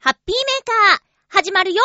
[0.00, 1.82] ハッピーメーカー、始まるよ。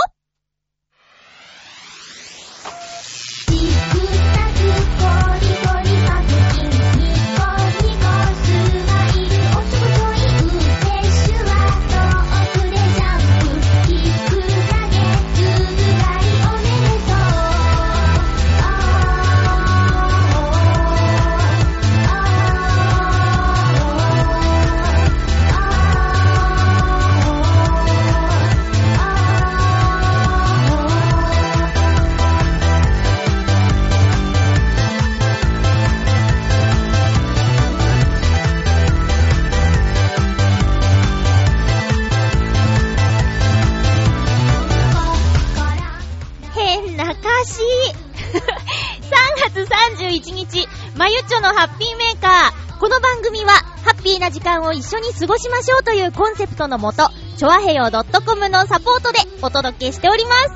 [51.03, 52.79] まゆちょのハッピーメーカー。
[52.79, 53.51] この番組は、
[53.83, 60.49] ハッピーな時間を一緒に過ごしましょうというコンセプトのもと、ちょわへよ .com のサポートでお届けしております。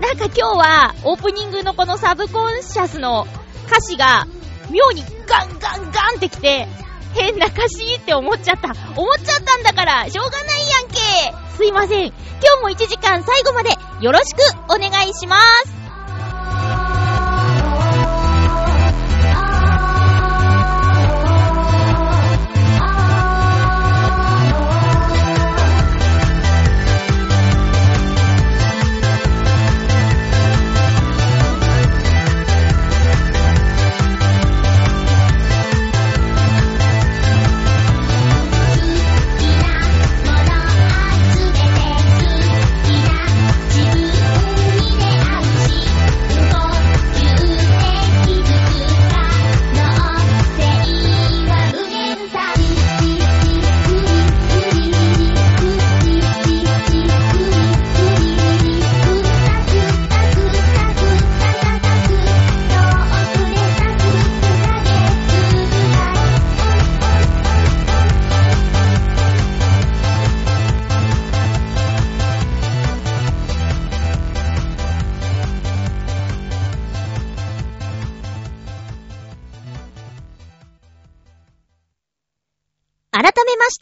[0.00, 3.26] なんか今日は、オープニングのこのサブコンシャスの
[3.66, 4.26] 歌詞が、
[4.70, 6.66] 妙にガンガンガンってきて、
[7.12, 8.70] 変な歌詞って思っちゃった。
[8.70, 10.96] 思っちゃったんだから、しょうがないやんけ
[11.58, 12.06] すいません。
[12.06, 12.14] 今
[12.60, 14.38] 日も1時間最後までよろしく
[14.70, 15.79] お願いします。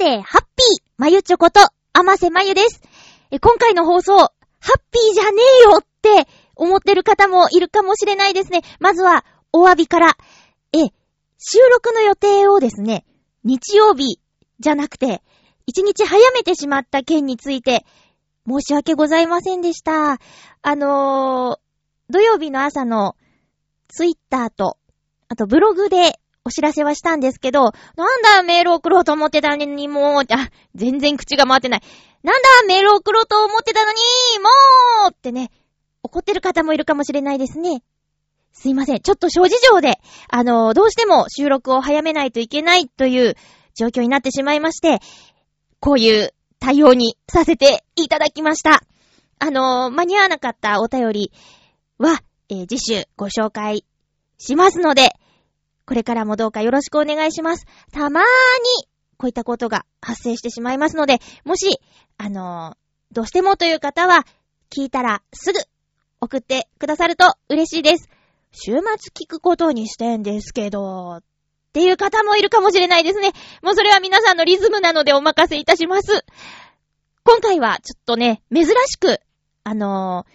[0.09, 1.61] めまして、ハッピーまゆちょこと、
[1.93, 2.81] あませまゆです。
[3.31, 4.29] え今回の放送、ハ
[4.77, 8.63] ッピーじゃねえよって思ってる方もいるかもしれないですね。
[8.81, 10.17] まずは、お詫びから。
[10.73, 10.79] え、
[11.39, 13.05] 収録の予定をですね、
[13.45, 14.21] 日曜日
[14.61, 15.23] じゃなくて、
[15.67, 17.85] 一日早めてしまった件について、
[18.47, 20.19] 申し訳ございませんでした。
[20.63, 23.17] あのー、土曜日の朝の
[23.89, 24.79] ツイッターと、
[25.29, 26.19] あとブログで
[26.49, 30.25] お知らせはしたんですけど、なんだメール送ろうと思ってたのに、もう、あ、
[30.75, 31.83] 全然口が回ってない。
[32.23, 33.99] なんだメール送ろうと思ってたのに、
[34.43, 34.49] も
[35.09, 35.51] うってね、
[36.03, 37.83] 怒ってる方もいるかもしれないですね。
[38.53, 39.01] すいません。
[39.01, 43.35] ちょっと諸事情で、あの、どうしても収録を早めないといけないという
[43.75, 45.01] 状況になってしまいまして、
[45.81, 48.83] こういう対応にさせていただきました。
[49.39, 51.33] あの、間に合わなかったお便り
[51.99, 53.85] は、えー次週ご紹介
[54.39, 55.11] しますので、
[55.89, 57.65] これからもどうかよろしくお願いします。
[57.93, 58.27] たまーに、
[59.17, 61.81] こういったことが発生してしまいますので、もし、
[62.19, 62.77] あのー
[63.11, 64.27] どうしてもという方は、
[64.69, 65.59] 聞いたらすぐ
[66.21, 68.11] 送ってくださると嬉しいです。
[68.53, 68.81] 週末
[69.15, 71.23] 聞くことにしてんですけど、っ
[71.73, 73.33] ていう方もいるかもしれないですね。
[73.63, 76.27] もうそれは皆さんのリズムなのでお任せいたします。
[77.25, 79.23] 今回はちょっとね、珍しく、
[79.65, 80.33] あのー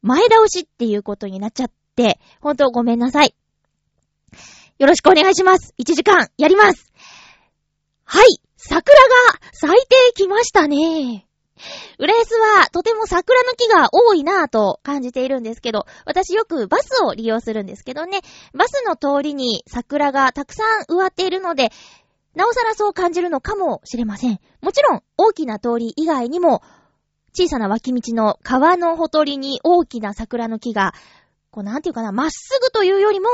[0.00, 3.34] 前倒しっていうことになっちゃって、ほんとごめんなさい。
[4.78, 5.74] よろしくお願いします。
[5.80, 6.92] 1時間やります。
[8.04, 8.26] はい。
[8.56, 11.26] 桜が咲いてきましたね。
[11.98, 18.20] 浦安はとても桜の木が多いなぁと感じているんですけど、私よくバスを利用するんですけどね、
[18.54, 21.72] バスの通りに桜がたくさん植わっているので、
[22.36, 24.38] なおさらそう感じるのかもしれません。
[24.60, 26.62] もちろん大きな通り以外にも、
[27.36, 30.94] 小さな脇道の川のほとりに大きな桜の木が、
[31.50, 33.28] こうなんていうかな、まっすぐというよりも、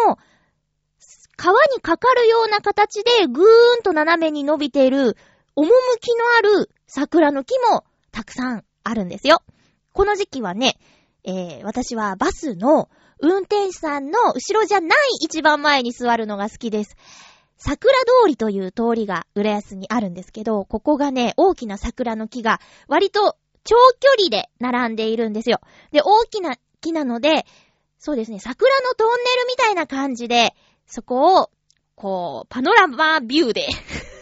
[1.36, 5.16] 川にかかるような形でぐーんと斜めに伸びている、
[5.56, 9.42] 趣のある桜の木もたくさんあるんですよ。
[9.92, 10.76] この時期はね、
[11.24, 12.88] えー、私はバスの
[13.20, 14.90] 運転手さんの後ろじゃない
[15.20, 16.96] 一番前に座るのが好きです。
[17.56, 25.60] 桜通りという通りが浦安にあるんですけど、ここがね、大きな桜の木が割と長距離で並んでいるんですよ。
[25.90, 27.46] で、大きな木なので、
[27.98, 30.54] そうですね、桜のトンネルみたいな感じで、
[30.86, 31.50] そこを、
[31.94, 33.66] こう、パノラマビューで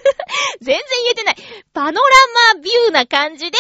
[0.60, 1.36] 全然言えてない。
[1.72, 3.58] パノラマビューな感じで、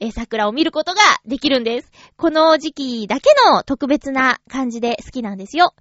[0.00, 1.90] え桜を見ることができるんです。
[2.16, 5.74] この時期だけの特別な感じで好きなんですよ。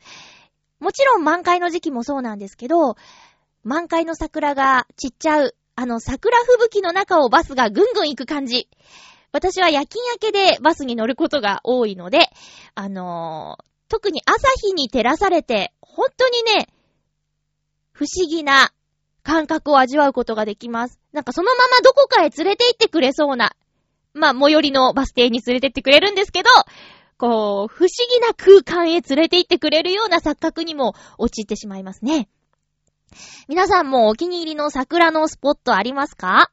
[0.79, 2.95] もちろん満開の時期もそうなんですけど、
[3.63, 8.69] 満開の桜が散っちゃう、あの桜吹雪の中をバスがぐんぐん行く感じ。
[9.31, 12.29] 私は夜勤明けでバスに乗ることが多いので、
[12.73, 16.67] あのー、特に朝日に照らされて、本当にね、
[17.91, 18.71] 不思議な
[19.23, 20.99] 感覚を味わうことができます。
[21.11, 23.55] なんかそのままどこかへ連れて行ってくれそうな、
[24.13, 26.49] まあ、最寄りのバス停に連れてってくれるんですけど、
[27.17, 32.29] こう、不思議な空間へ連れて行ってくれるような錯覚にも陥ってしまいますね。
[33.47, 36.51] 皆さんもお気に入りの桜のスポットありますか？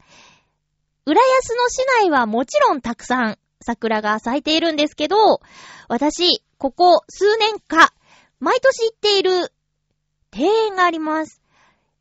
[1.04, 5.40] 浦安の市内はもちろんたくさん桜が咲いているんですけど、
[5.88, 7.93] 私、ここ数年か、
[8.40, 9.52] 毎年行っている
[10.34, 11.43] 庭園があります。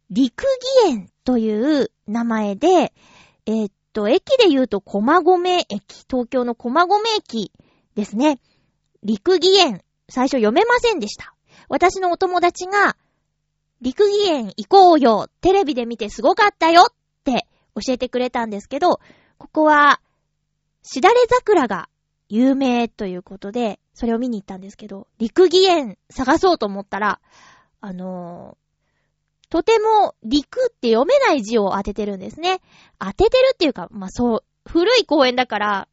[0.10, 0.44] 陸
[0.86, 2.94] 義園という名前で、
[3.45, 6.88] えー、っと、駅で言うと駒込駅、東京の駒込
[7.18, 7.51] 駅
[7.95, 8.39] ですね。
[9.04, 11.36] 陸義園、最初読めませんでした。
[11.68, 12.95] 私のお友達が、
[13.81, 16.94] 陸義園行こうよ、テレビで見てすごかったよっ
[17.25, 19.01] て教えてくれたんですけど、
[19.38, 20.00] ここは、
[20.83, 21.89] しだれ桜が
[22.30, 27.19] 有名ということで、それを見に行ったんですけど、陸義園探そうと思ったら、
[27.81, 32.60] あのー、とても陸って読めない字を当ててるんですね。
[32.98, 35.88] 当ててるっていうか、まあ、そう、古い公園だから、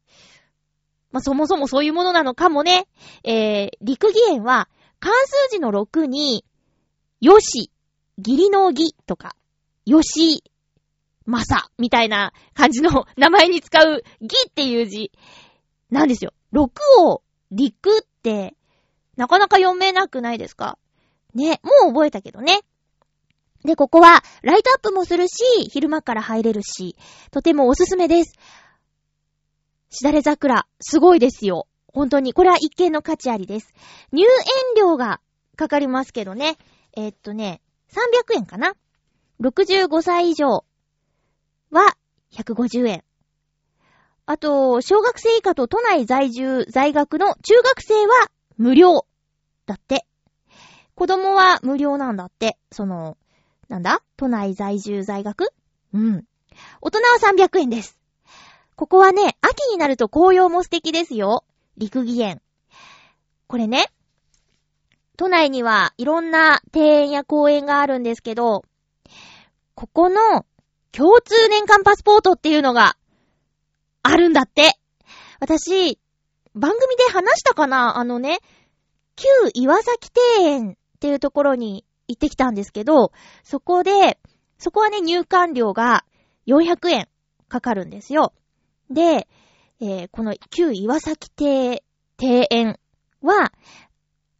[1.11, 2.87] まあ、そもそもそういうものなのかもね。
[3.23, 4.67] えー、陸義園は、
[4.99, 6.43] 関数字の6に、
[7.19, 7.69] よし、
[8.17, 9.35] 義理の義とか、
[9.85, 10.43] よし、
[11.25, 15.11] まさ、みたいな感じの名前に使う義っていう字
[15.91, 16.33] なんですよ。
[16.53, 16.69] 6
[17.03, 17.21] を
[17.51, 18.55] 陸って、
[19.17, 20.77] なかなか読めなくないですか？
[21.33, 22.61] ね、もう覚えたけどね。
[23.63, 25.35] で、ここは、ライトアップもするし、
[25.69, 26.95] 昼間から入れるし、
[27.29, 28.33] とてもおすすめです。
[29.89, 31.67] しだれ桜、すごいですよ。
[31.93, 32.33] 本当に。
[32.33, 33.73] これは一見の価値ありです。
[34.11, 34.29] 入園
[34.77, 35.21] 料が
[35.57, 36.57] かかりますけどね。
[36.95, 37.61] えー、っとね、
[37.91, 38.73] 300円かな
[39.41, 40.65] ?65 歳以上
[41.69, 41.97] は
[42.31, 43.03] 150円。
[44.31, 49.05] あと、小学生以下と都内在住、在学の中学生は無料。
[49.65, 50.05] だって。
[50.95, 52.57] 子供は無料なんだって。
[52.71, 53.17] その、
[53.67, 54.01] なんだ？
[54.15, 55.49] 都内在住在学？
[55.93, 56.23] うん。
[56.79, 57.99] 大人は300円です。
[58.77, 61.43] ここはね、秋になると紅葉も素敵ですよ。
[61.75, 62.41] 陸義園。
[63.47, 63.91] これね、
[65.17, 68.63] 都内にはいろんな庭園や公園があるんですけど、
[69.75, 70.45] ここの
[70.93, 72.95] 共通年間パスポートっていうのが
[74.03, 74.73] あるんだって。
[75.39, 75.99] 私、
[76.53, 77.97] 番組で話したかな？
[77.97, 78.39] あのね、
[79.15, 80.09] 旧岩崎
[80.39, 83.11] 庭園っていうところに行ってきたんですけど、
[83.43, 84.19] そこで、
[84.57, 86.05] そこはね、入館料が
[86.47, 87.07] 400円
[87.47, 88.33] かかるんですよ。
[88.89, 89.27] で、
[89.79, 91.77] えー、この旧岩崎庭、
[92.51, 92.79] 園
[93.21, 93.51] は、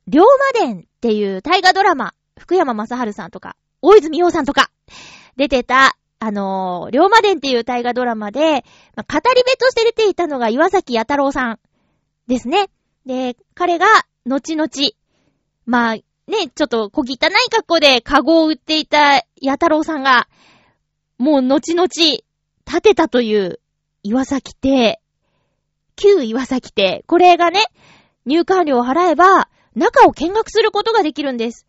[0.08, 0.28] 龍馬
[0.66, 4.70] 伝っていう大河ドラマ、福山雅治さんとか、大泉洋さんとか、
[5.38, 8.64] 出てた、あのー、龍馬伝っていう大河ドラマで、
[8.96, 11.60] まあ、語り部として出ていたのが岩崎弥太郎さん
[12.28, 12.70] ですね。
[13.08, 13.88] で、彼が、
[14.28, 14.70] 後々、
[15.66, 16.04] まあ、ね、
[16.54, 20.28] ちょっと小汚い格好でカゴを売っていた弥太郎さんが、
[21.18, 22.22] もう後々、建
[22.84, 23.60] てたという
[24.04, 25.02] 岩崎邸、
[25.96, 27.62] 旧岩崎邸、これがね、
[28.28, 31.66] 入館料を払えば、中を見学することができるんです。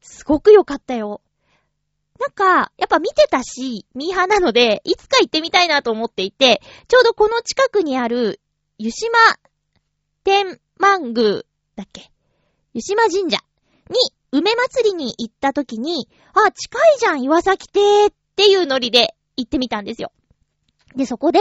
[0.00, 1.20] すごく良かったよ。
[2.20, 8.40] なんか、やっぱ見てたし、ミーハーなので、いつか行ってみたいなと思っていて、ちょうどこの近くにある、
[8.76, 9.18] 湯島
[10.22, 11.42] 天満宮
[11.76, 12.10] だっけ？
[12.74, 13.38] 湯島神社
[13.88, 13.96] に
[14.32, 20.12] 梅祭りに行った時に、あ、近いじゃん、岩崎邸っていうノリで行ってみたんですよ。
[20.94, 21.40] で、そこで、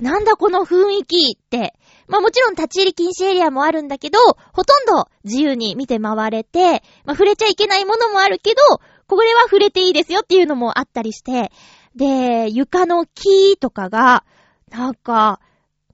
[0.00, 1.74] なんだこの雰囲気って、
[2.06, 4.18] まあもちろん立ち入り禁止エリアもあるんだけど、
[4.52, 8.62] ほとんど自由に見て回れて、まあ触れちゃいけないものもあるけど、
[9.06, 11.50] これは触れていいですよっていうのもあったりして、
[11.94, 14.24] で、床の木とかが、
[14.70, 15.40] なんか、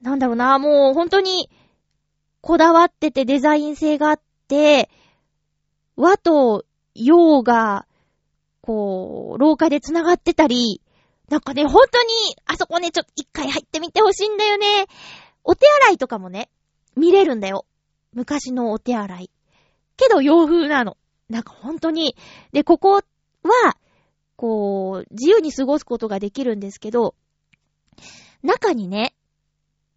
[0.01, 1.51] なんだろうな、もう本当に、
[2.41, 4.91] こだわっててデザイン性があって、
[5.97, 7.87] 和と洋が、
[8.61, 10.83] こう、廊下で繋がってたり、
[11.29, 14.87] なんかね、本当に、あそこね、ちょっと一回入ってみてほしいんだよね。
[15.43, 16.51] お手洗いとかもね、
[16.95, 17.65] 見れるんだよ。
[18.13, 19.31] 昔のお手洗い。
[19.97, 20.98] けど洋風なの。
[21.29, 22.17] なんか本当に。
[22.53, 23.03] で、ここは、
[24.37, 27.15] こう、自由に過ごすことができるんですけど、
[28.43, 29.15] 中にね、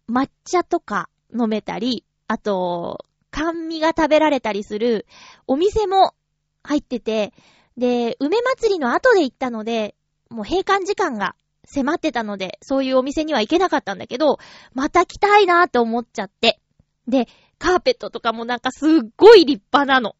[0.08, 5.06] 抹茶とか飲めたり、あと、甘味が食べられたりする
[5.46, 6.14] お店も
[6.62, 7.32] 入ってて、
[7.76, 9.94] で、梅祭りの後で行ったので、
[10.28, 11.34] もう閉館時間が
[11.64, 14.38] 迫ってたので、そういうお店には行けなかったんだけど、
[14.74, 16.60] また来たいなって思っちゃって。
[17.08, 17.26] で、
[17.58, 20.16] カーペットとかもなんかすっごい立派なの。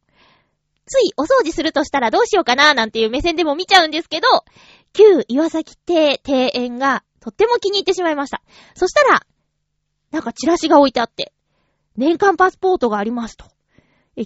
[0.87, 4.27] ついお掃除するとしたらどうしようかななんていう目線でも見ちゃうんですけど、
[4.93, 8.43] 旧岩崎邸庭園がとっても気に入ってしまいました。
[8.75, 9.27] そしたら、
[10.11, 11.33] なんかチラシが置いてあって、
[11.97, 13.47] 年間パスポートがありますと。
[14.17, 14.25] 旧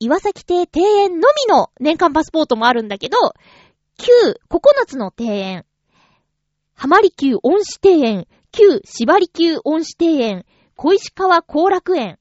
[0.00, 3.16] 岩崎邸庭園のみの年間パスポートもあるんだけど、
[3.96, 4.12] 旧
[4.48, 5.66] 9つの庭園、
[6.74, 12.18] 浜離宮恩師庭園、旧芝離宮恩師庭園、小石川後楽園、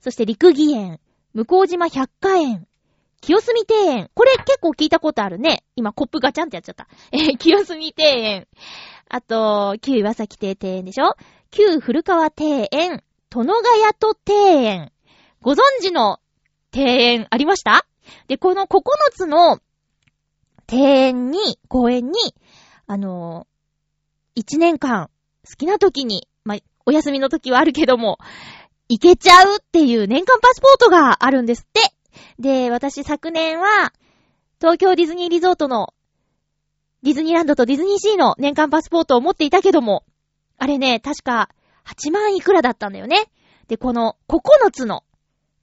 [0.00, 0.98] そして陸義園、
[1.34, 2.67] 向島百花園、
[3.20, 4.10] 清澄庭園。
[4.14, 5.64] これ結構聞いたことあるね。
[5.76, 6.88] 今コップガチャンってやっちゃった。
[7.12, 8.46] えー、清澄庭園。
[9.08, 11.14] あと、旧岩崎邸庭園でしょ？
[11.50, 14.92] 旧古川庭園、殿ヶ谷と庭園。
[15.40, 16.20] ご存知の
[16.72, 17.86] 庭園ありました？
[18.28, 18.80] で、この9
[19.12, 19.60] つの
[20.70, 22.34] 庭園に、公園に、
[22.86, 25.10] あのー、1年間、
[25.48, 28.18] 好きな時に、まあ、お休みの時はあるけども、
[28.88, 31.80] 行けちゃうっていう年間パスポートがあるんですって。
[32.38, 33.92] で、私昨年は、
[34.60, 35.94] 東京ディズニーリゾートの、
[37.02, 40.04] ディズニーランドとディズニーシーの年間パスポートを持っていたけども、
[40.56, 41.48] あれね、確か
[41.86, 43.30] 8万いくらだったんだよね。
[43.68, 45.04] で、この9つの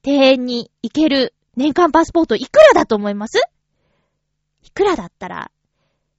[0.02, 3.38] 庭園に行ける年間パスポートいくらだと思います？
[4.62, 5.50] いくらだったら、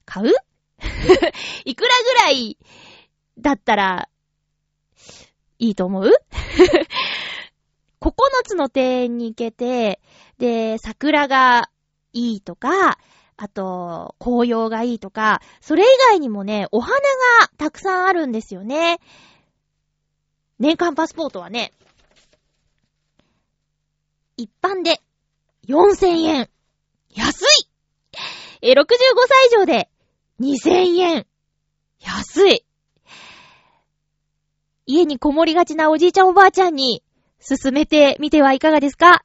[0.05, 0.27] 買う？
[1.65, 2.57] いくらぐらい
[3.39, 4.09] だったら、
[5.59, 6.11] いいと思う？
[8.01, 8.11] ?9
[8.45, 9.99] つの庭園に行けて、
[10.37, 11.69] で、桜が
[12.13, 12.97] いいとか、
[13.37, 17.01] あと、紅葉がいいとか、それ以外にもね、お花が
[17.57, 18.99] たくさんあるんですよね。
[20.59, 21.71] 年間パスポートはね、
[24.37, 25.01] 一般で
[25.67, 26.49] 4000円。
[27.13, 27.45] 安い
[28.61, 28.85] え、65
[29.27, 29.89] 歳以上で
[30.39, 31.27] 2000円。
[31.99, 32.65] 安い。
[34.85, 37.03] 家にこもりがちなおじいちゃんおばあちゃんに
[37.39, 39.23] 進めてみてはいかがですか？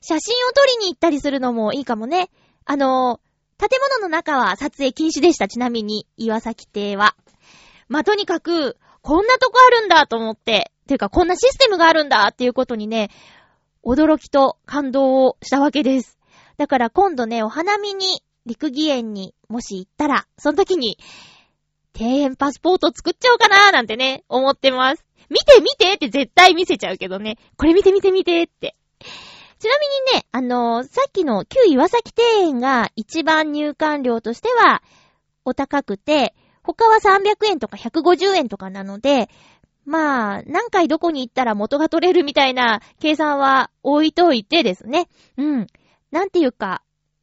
[0.00, 2.30] 写真を撮りに行ったりするのもいいかもね。
[2.64, 5.48] あのー、建物の中は撮影禁止でした。
[5.48, 7.14] ちなみに、岩崎邸は。
[7.88, 13.10] まあ、とにかく、こんなとこあるんだと思って、ていうかこんなシステムがあるんだっていうことにね、
[13.84, 16.18] 驚きと感動をしたわけです。
[16.56, 20.98] だから今度ね、お花見に、陸義園にもし行ったら、その時に、
[21.98, 25.04] 庭園パスポート作っちゃおうかなーなんてね、思ってます。
[25.30, 27.38] 見て見てって絶対見せちゃうけどね。
[27.56, 28.76] これ見て見て見てって。
[29.58, 34.82] ちなみにね、あのー、さっきの旧岩崎庭園が一番入館料としては
[35.44, 39.28] お高くて、他は300円とか150円とかなので、
[39.84, 45.08] まあ、何回どこに行ったら元が取れるみたいな計算は置いといてですね。
[45.36, 45.66] うん。
[46.10, 46.82] なんていうか、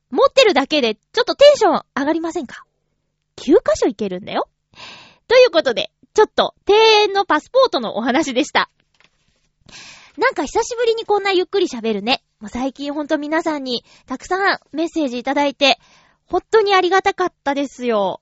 [0.09, 2.65] 持ってるだけでちょっとテンション上がりませんか
[3.37, 4.47] ?9 箇所行けるんだよ。
[5.27, 8.71] ということで、ちょっと庭園のパスポートのお話でした。
[10.17, 12.23] なんか久しぶりにこんなゆっくり喋るね。
[12.39, 15.77] もう最近ほんと皆さんにたくさんメッセージいただいて、
[16.25, 18.21] ほんとにありがたかったですよ。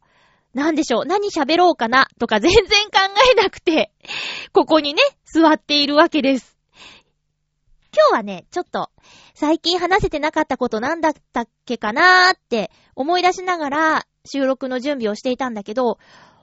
[0.54, 2.10] なんでしょう、何喋ろうかな？
[2.20, 3.00] とか 全然考
[3.32, 3.94] えなくて、
[4.52, 6.58] ここにね、座っているわけです。
[7.96, 8.90] 今日はね、ちょっと、
[9.36, 15.98] 最近話せてなかったことなんだったっけかなーって思い出しながら収録の準備をしていたんだけど、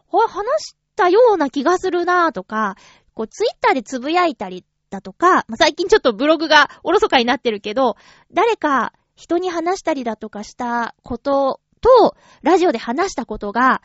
[0.09, 2.77] 話したような気がするなーとか、
[3.15, 7.97] こう、ツイッターでつぶやいたりだとか、まあ、最近ちょっとブログがおろそかになってるけど、
[8.33, 13.83] 誰か人に話したりだとかしたことと、ラジオで話したことが、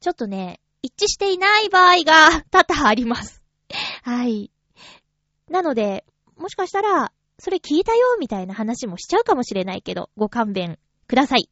[0.00, 3.42] ちょっとね、一致していない場合が 多々あります。
[4.02, 4.50] はい。
[5.50, 6.04] なので、
[6.36, 11.50] もしかしたら、それ聞いたよ、みたいな話もしちゃうかもしれないけど、ご勘弁ください。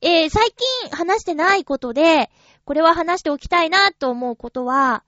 [0.00, 2.30] えー、最近話してないことで、
[2.64, 5.04] これは話しておきたいなと思うことは、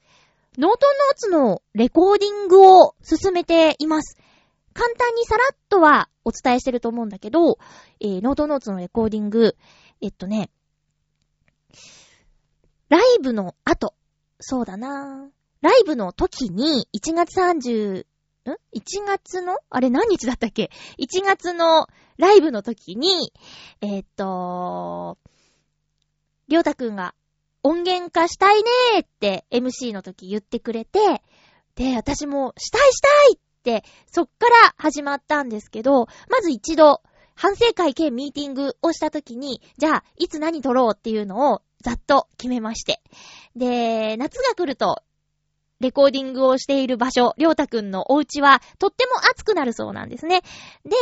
[0.59, 4.17] ノートノーツのレコーディングを進めています。
[4.73, 7.59] 簡単にさらっとはお伝えしてると思うんだけど、
[8.01, 9.57] えー、ノートノーツのレコーディング、
[10.01, 10.51] えっとね、
[12.89, 13.95] ライブの後、
[14.39, 15.29] そうだな
[15.61, 18.07] ライブの時に、1月30、
[18.53, 19.59] ん ?1 月の？
[19.71, 21.87] あれ何日だったっけ ?1 月の
[22.19, 23.33] ライブの時に、
[23.81, 25.19] えー、っと、
[26.49, 27.15] りょうたくんが
[27.63, 31.23] 音源化したいねーって MC の時言ってくれて、
[31.75, 37.03] で、私もしたいしたいって、そっから始まったんですけど、まず一度、
[37.35, 43.03] 反省会兼ミーティングをした時に、じゃあ、いつ何撮ろうっていうのをざっと決めまして。
[43.57, 45.03] で、夏が来ると、
[45.81, 50.43] レコーディングをしている場所、りょうたくんのお家はとっても暑くなるそうなんですね。
[50.85, 50.97] で、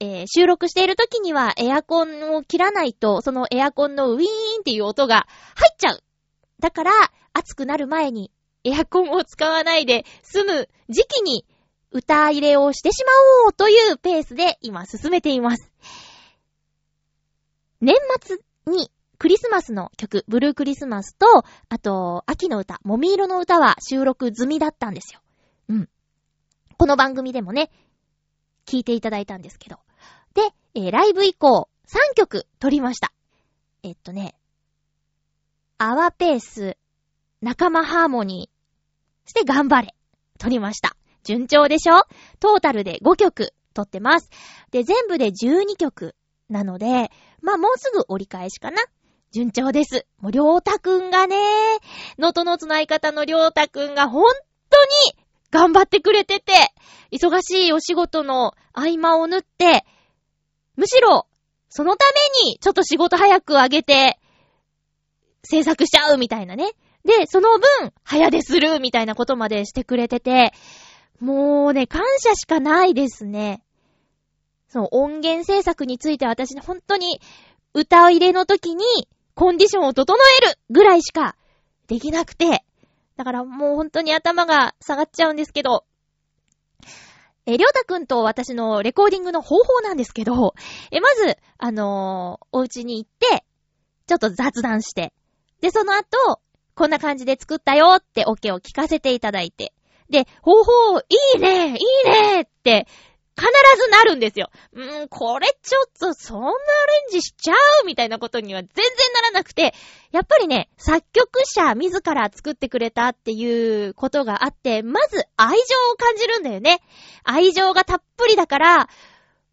[0.00, 4.26] えー、収録している時にはエアコンを切らないと、そのエアコンのウィーン
[4.60, 6.02] っていう音が入っちゃう
[6.60, 6.92] だから、
[7.32, 8.30] 暑くなる前に
[8.64, 11.46] エアコンを使わないで済む時期に
[11.90, 13.12] 歌入れをしてしま
[13.46, 15.72] おうというペースで今進めています。
[17.80, 18.90] 年末に
[19.22, 25.20] クリスマスの曲、ブルークリスマスと、あと、秋の歌、もみ色の歌は収録済みだったんですよ。
[25.68, 25.88] うん。
[26.76, 27.70] この番組でもね、
[28.66, 29.78] 聞いていただいたんですけど。
[30.34, 30.42] で、
[30.74, 33.12] えー、ライブ以降、3曲撮りました。
[33.84, 34.34] えっとね、
[35.78, 36.76] アワペース、
[37.40, 39.94] 仲間ハーモニー、して頑張れ、
[40.40, 40.96] 撮りました。
[41.22, 42.06] 順調でしょ？
[42.40, 44.30] トータルで5曲撮ってます。
[44.72, 46.16] で、全部で12曲
[46.48, 48.82] なので、まあもうすぐ折り返しかな。
[49.32, 50.06] 順調です。
[50.20, 51.36] もう、りょうたくんがね、
[52.18, 54.24] のとのつない方のりょうたくんが本
[54.68, 56.52] 当に頑張ってくれてて、
[57.10, 59.84] 忙しいお仕事の合間を縫って、
[60.76, 61.26] むしろ、
[61.70, 62.04] そのた
[62.44, 64.18] めにちょっと仕事早く上げて、
[65.42, 66.72] 制作しちゃうみたいなね。
[67.04, 70.52] で、その分、早出するみたいなことまでしてくれてて、
[71.20, 73.62] もうね、感謝しかないですね。
[74.68, 77.20] その音源制作について私本当に
[77.74, 78.84] 歌を入れの時に
[79.34, 81.36] コンディションを整えるぐらいしか
[81.86, 82.64] できなくて、
[83.16, 85.84] だからもう本当に頭が下がっちゃうんですけど、
[87.44, 90.54] え、りょうたくんと私のレコーディングの方法なんですけど、
[90.92, 93.44] え、まず、あのー、お家に行って、
[94.06, 95.12] ちょっと雑談して、
[95.60, 96.40] で、その後、
[96.74, 99.72] こんな感じで作ったよってオ、ケを聞かせていただいて、
[100.08, 101.02] で、方法、い
[101.36, 102.86] いねいいねって、
[103.36, 103.46] 必
[103.82, 104.50] ずなるんですよ。
[104.72, 106.56] うーん、これちょっとそんなアレ
[107.08, 108.84] ンジしちゃうみたいなことには全然
[109.14, 109.74] ならなくて、
[110.10, 115.62] やっぱりね、作曲者自ら作ってくれたっていうことがあって、まず愛情
[115.92, 116.80] を感じるんだよね。
[117.24, 118.88] 愛情がたっぷりだから、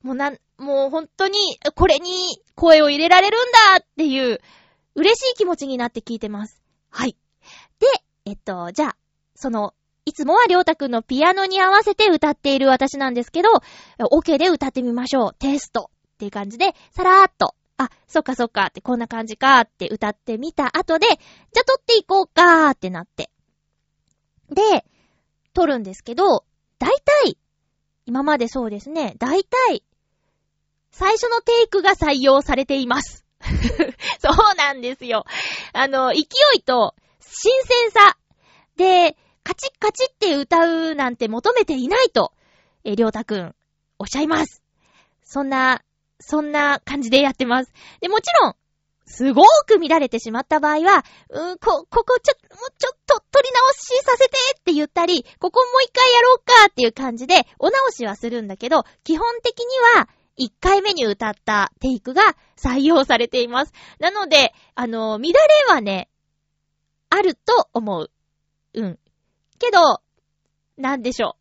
[0.03, 3.41] もうなん、もう本当にこれに声を入れられるん
[3.74, 4.39] だっていう
[4.95, 6.62] 嬉しい気持ちになって聞いてます。
[6.89, 7.15] はい。
[7.79, 7.88] で、
[8.25, 8.98] えっと、じゃあ、
[9.36, 9.74] その
[10.09, 13.49] いつもはりょうたくんのピアノに合わせて歌っている私なんですけど、
[13.99, 15.34] OK で歌ってみましょう。
[15.36, 23.29] テストっていう感じで、さらーっと、あ、そっかそっかってこんな感じかって歌ってみた後で、じゃあ撮っていこうかーってなって。
[24.49, 24.84] で、
[25.53, 26.43] 撮るんですけど、
[26.79, 26.89] 大
[27.23, 27.38] 体、
[28.07, 29.84] 今までそうですね、大体、
[30.89, 33.27] 最初のテイクが採用されています。
[34.19, 35.25] そうなんですよ。
[35.73, 36.21] あの、勢
[36.55, 38.17] いと新鮮さ
[38.75, 39.15] で、
[39.49, 42.33] カチッカチッって歌うなんて求めていないと、
[42.83, 43.55] えりょうたくん、
[43.97, 44.62] おっしゃいます。
[45.23, 45.81] そんな、
[46.19, 47.73] そんな感じでやってます。
[47.99, 48.55] で、もちろん、
[49.07, 59.65] すごーく乱れてしまった場合は、うん、こ、ここちょ、もうちょっと取り直しさせてって言ったり、ここもう一回やろうかっていう感じで、お直しはするんだけど、基本的に
[59.99, 62.21] は、一回目に歌ったテイクが
[62.55, 63.73] 採用されています。
[63.97, 65.31] なので、あの、乱れ
[65.67, 66.07] はね、
[67.09, 68.12] あると思う。
[68.75, 68.99] うん。
[69.60, 70.02] けど、
[70.78, 71.39] なんでしょう。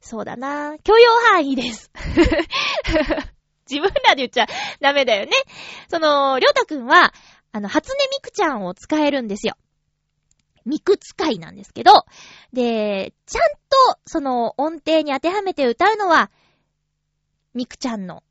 [0.00, 1.90] そうだな許容範囲です。
[3.68, 4.46] 自分らで言っちゃ
[4.80, 5.32] ダメだよね。
[5.90, 7.12] その、りょうたくんは、
[7.52, 9.56] あの、初音ミクちゃんを使えるんですよ。
[10.64, 11.92] ミク使いなんですけど、
[12.52, 13.42] で、ちゃん
[13.94, 16.30] と、その、音程に当てはめて歌うのは、
[17.54, 18.22] ミクちゃんの、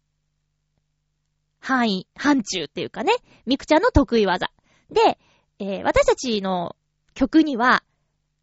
[1.59, 3.13] 範囲、範疇っていうかね、
[3.45, 4.51] ミクちゃんの得意技。
[4.91, 5.17] で、
[5.59, 6.75] えー、私たちの
[7.13, 7.83] 曲には、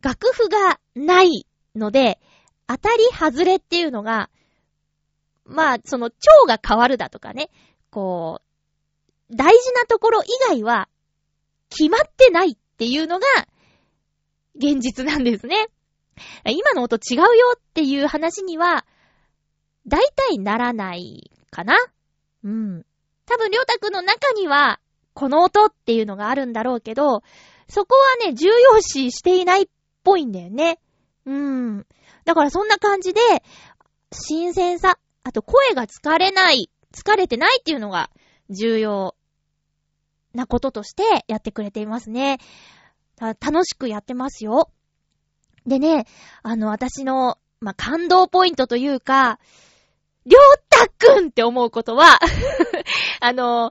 [0.03, 2.19] 楽譜がないので、
[2.67, 4.29] 当たり外れっていうのが、
[5.45, 7.51] まあ、その、蝶が変わるだとかね、
[7.91, 8.41] こ
[9.31, 10.89] う、大事なところ以外は、
[11.71, 13.27] 決まってないっていうのが、
[14.57, 15.69] 現実なんですね。
[16.47, 18.85] 今の音違うよっていう話には、
[19.87, 21.77] 大体ならないかな
[22.45, 22.85] うん。
[23.27, 24.81] 多分、りょうたくんの中には、
[25.15, 27.23] この音っていうのがあるんだろうけど、
[27.69, 29.67] そこはね、重要視していないっ
[30.03, 30.79] ぽいんだよね。
[31.27, 31.87] うん。
[32.25, 33.21] だからそんな感じで、
[34.13, 38.11] 新鮮さ、あと声が疲れない、疲れてないっていうのが
[38.51, 39.15] 重要
[40.35, 42.39] なこととしてやってくれていますね。
[43.19, 44.71] 楽しくやってますよ。
[45.67, 46.07] でね、
[46.43, 49.39] あの、私の、まあ、感動ポイントというか、
[50.27, 52.19] りょうたくんって思うことは
[53.21, 53.71] あの、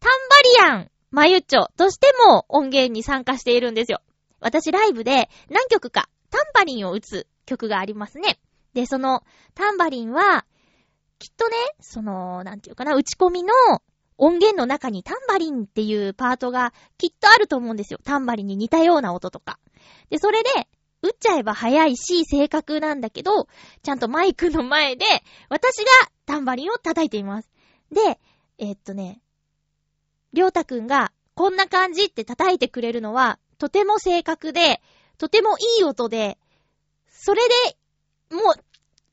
[0.00, 4.00] タンバリアン、まゆちょとしても音源に参加しているんですよ。
[4.44, 8.38] 私ライブで何曲かタンバリンを打つ曲がありますね。
[8.74, 9.22] で、その
[9.54, 10.44] タンバリンは、
[11.18, 13.54] きっとね、その、なんていうかな、打ち込みの
[14.18, 17.98] 音源の中にタンバリンっていうパートがきっとあると思うんですよ。
[18.04, 19.58] タンバリンに似たような音とか。
[20.10, 20.50] で、それで、
[21.00, 23.48] 打っちゃえば早いし、正確なんだけど、
[23.82, 25.06] ちゃんとマイクの前で、
[25.48, 25.84] 私が
[26.26, 27.50] タンバリンを叩いています。
[27.90, 28.18] で、
[28.58, 29.22] えー、っとね、
[30.34, 34.80] りょうたくんが、こんな感じって叩いてくれるのは、とても正確で、
[35.18, 36.38] とてもいい音で、
[37.08, 38.54] それで、もう、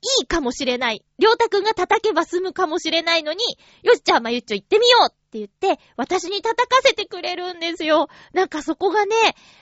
[0.02, 1.06] いいかもしれない。
[1.20, 3.44] りょうたくんが叩けば済むかもしれないのに、
[3.84, 8.08] よし、じゃあまゆっちょ行ってみようって言って、私に叩かせてくれるんですよ。
[8.34, 9.16] なんかそこがね、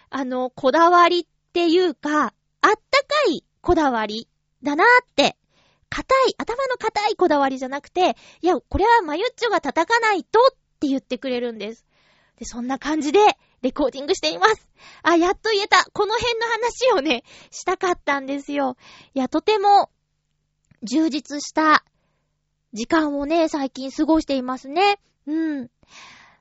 [0.10, 2.76] あの、こだわりっていうか、あったか
[3.30, 4.30] いこだわり
[4.64, 5.36] だなーって、
[5.90, 11.86] 硬い、頭の硬いこだわりじゃなくて、いや、これはまゆっちょが叩かないとって言ってくれるんです。
[12.38, 13.20] で、そんな感じで、
[13.62, 14.68] レコーディングしています。
[15.04, 15.86] あ、やっと言えた。
[15.92, 18.78] この辺の話をね、したかったんですよ。
[19.14, 19.90] いや、とても、
[20.84, 21.84] 充実した
[22.74, 25.00] 時間をね、最近過ごしていますね。
[25.28, 25.70] うん。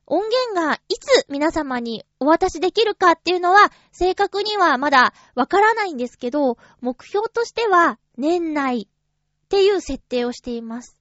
[0.06, 10.98] 音源がいつ皆様にお渡しできるかっていうのは正確にはまだわからないんですけど、目標としては年内っていう設定をしています。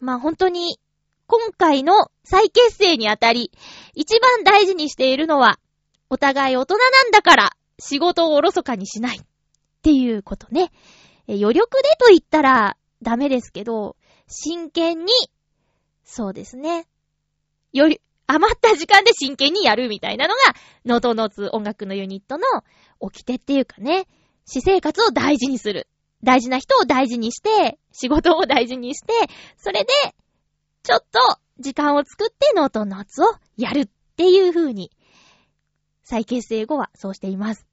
[0.00, 0.80] まあ本当に
[1.26, 3.50] 今回の再結成にあたり、
[3.94, 5.58] 一番大事にしているのは、
[6.08, 9.22] お互い大人なんだから仕事をおろそかにしないっ
[9.82, 10.70] ていうことね。
[11.28, 13.96] 余力でと言ったらダメですけど、
[14.28, 15.12] 真剣に、
[16.04, 16.86] そうですね。
[17.72, 20.40] より、余った時間で真剣にやるみたいなのが、
[20.84, 22.44] ノートノーツ音楽のユニットの
[23.00, 24.06] 掟っていうかね、
[24.44, 25.88] 私生活を大事にする。
[26.22, 29.12] 大事な人を大事にして、仕事を大事にして、
[29.56, 29.92] それで、
[30.86, 31.18] ちょっと
[31.58, 34.92] 時間を作ってノートノーツをやるっていう風に、
[36.04, 37.66] 再結成後はそうしています。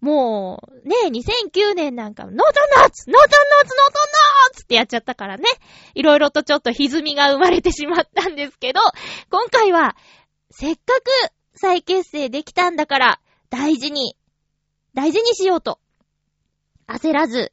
[0.00, 5.44] もう、ね、2009年なんか、ノートノーツノートノーツノートノーツってやっちゃったからね。
[5.96, 8.80] いろいろとちょっと歪みが生まれてしまったんですけど、
[9.30, 9.96] 今回は、
[10.52, 11.10] せっかく
[11.56, 14.16] 再結成できたんだから、大事に、
[14.94, 15.80] 大事にしようと。
[16.86, 17.52] 焦らず、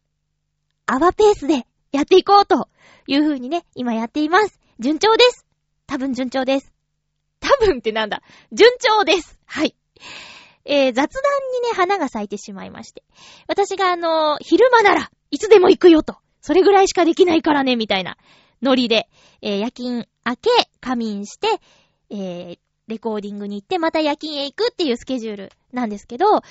[0.86, 2.70] our pace でやっていこうと
[3.08, 4.60] いう風にね、今やっています。
[4.80, 5.46] 順調です。
[5.88, 6.74] 多分順調です。
[7.40, 9.40] 多分ってなんだ順調です。
[9.46, 9.76] はい。
[10.66, 13.04] えー、雑談にね、花が咲いてしまいまして。
[13.48, 16.18] 私があの、昼間ならいつでも行くよと。
[16.42, 18.18] それぐらいしかできないからね、みたいな
[18.62, 19.10] ノリで、
[19.42, 20.50] えー、夜勤明け、
[20.82, 21.48] 仮眠して、
[22.10, 26.42] えー、レコーディングに行って、また夜勤へ行くっていうスケジュールなんですけど、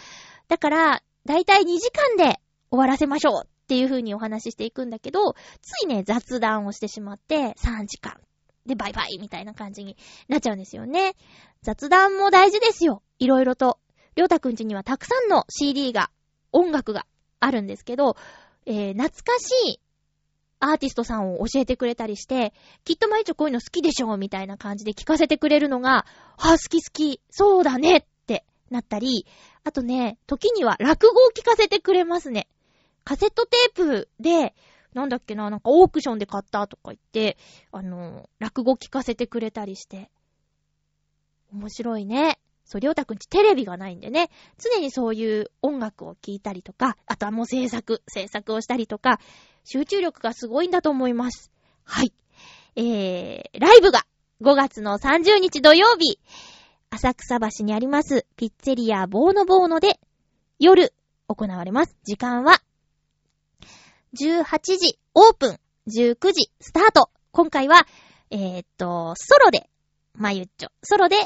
[0.48, 8.20] だから、だいたい2時間で終わらせましょうっっていう風にお話ししていくんだけど、ついね、雑談をしてしまって、3時間
[8.64, 9.96] でバイバイみたいな感じに
[10.28, 11.14] なっちゃうんですよね。
[11.62, 13.02] 雑談も大事ですよ。
[13.18, 13.80] いろいろと。
[14.14, 16.10] りょうたくんちにはたくさんの CD が、
[16.52, 17.06] 音楽が
[17.40, 18.16] あるんですけど、
[18.66, 19.80] えー、懐かしい
[20.60, 26.06] アーティストさんを教えてくれたりして、きっと毎日こういうの好きでしょみたいな感じで聞かせてくれるのが、
[26.38, 29.26] あ、好き好き、そうだねってなったり、
[29.64, 32.46] あとね、時には落語を聞かせてくれますね。
[33.06, 34.52] カセットテープで、
[34.92, 37.38] なんだっけな、なんかオークションで買ったとか言って、
[37.70, 40.10] あの、落語聞かせてくれたりして。
[41.52, 42.40] 面白いね。
[42.64, 49.20] そう、りょうたくんちテレビがないんでね、常にそういう音楽を聴いたりとか、あとはもう制作、制作をしたりとか、
[49.62, 51.52] 集中力がすごいんだと思います。
[51.84, 52.12] はい。
[52.74, 54.02] えー、ライブが
[54.40, 56.18] 5月の30日土曜日、
[56.90, 60.00] 浅草橋にありますピッツェリアボーノボーノで
[60.58, 60.92] 夜
[61.28, 61.96] 行われます。
[62.02, 62.60] 時間は
[64.16, 67.10] 18時オープン、19時スタート。
[67.32, 67.86] 今回は、
[68.30, 69.68] えー、っと、ソロで、
[70.14, 71.16] まゆっちょ、ソロで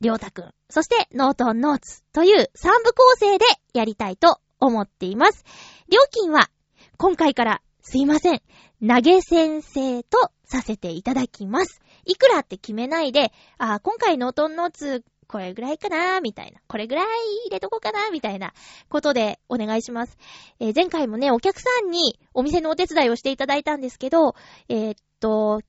[0.00, 5.44] りょうたくん、そしてノートンノーツという3部構成でやりたいと思っています。
[5.90, 6.50] 料金は
[6.98, 8.42] 今回からすいません、
[8.80, 11.80] 投げ先生とさせていただきます。
[12.04, 16.60] いくらって決めないで、あ、今回ノートンノーツこれぐらいかなみたいな。
[16.66, 17.06] これぐらい
[17.46, 18.52] 入れとこうかなみたいな
[18.88, 20.18] ことでお願いします。
[20.58, 24.34] えー、前回もね、お客さんにお店のお手伝いをしていただいたんですけど、
[24.68, 25.60] えー、っと、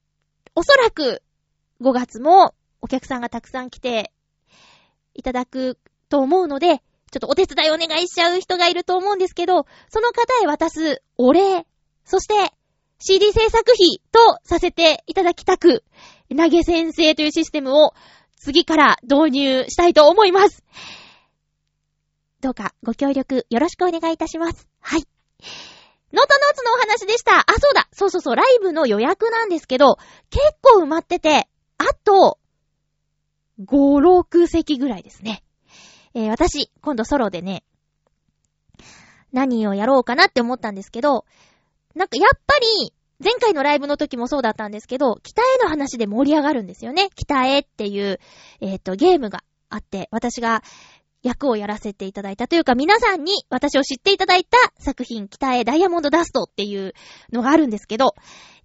[0.55, 1.21] おそらく
[1.79, 4.11] 5月もお客さんがたくさん来て
[5.13, 5.77] いただく
[6.09, 6.79] と思うので、
[7.11, 11.67] ちょっとお手伝いお願いしちゃう人がいると思うんですけど、その方へ渡すお礼、
[12.03, 12.51] そして
[12.97, 15.83] CD 制作費とさせていただきたく、
[16.35, 17.93] 投げ先生というシステムを
[18.41, 20.63] 次から導入したいと思います。
[22.41, 24.67] どうかご協力よろしくお願いいたします。
[24.79, 25.03] はい。
[26.11, 27.41] ノートノーツのお話でした。
[27.41, 27.87] あ、そうだ。
[27.93, 28.35] そうそうそう。
[28.35, 29.97] ライブの予約なんですけど、
[30.31, 32.39] 結構埋まってて、あと、
[33.63, 35.43] 5、6席ぐらいですね。
[36.15, 37.63] えー、私、今度ソロでね、
[39.31, 41.25] 何をやろうかなって思ったんですけど、
[41.95, 47.09] なんかやっぱり、前回のライブの時もそうだったんですけど、北への話で盛り上がるんですよね。
[47.15, 48.19] 北へっていう、
[48.61, 50.63] えっ、ー、と、ゲームがあって、私が
[51.23, 56.93] 役をやらせていただいたというか、皆さんに私を知っていただいた作品、北へダイヤモンドダストっていう
[57.31, 58.15] のがあるんですけど、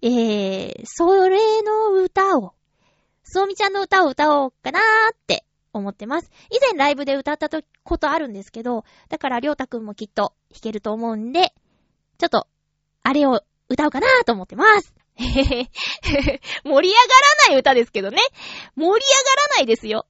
[0.01, 2.53] えー、それの歌を
[3.29, 5.43] そうみちゃんの歌を歌おうかなーって
[5.73, 6.31] 思ってます。
[6.49, 7.49] 以前ライブで歌った
[7.83, 11.53] ことあるんですけど、だからりょうたくんもきっと弾けると思うんで、
[12.17, 12.47] ちょっと、
[13.03, 14.93] あれを歌おうかなと思ってます。
[15.15, 15.41] へへへ。
[15.43, 16.89] 盛り上がら
[17.49, 18.17] ない歌ですけどね。
[18.75, 18.99] 盛り上がら
[19.57, 20.05] ないですよ。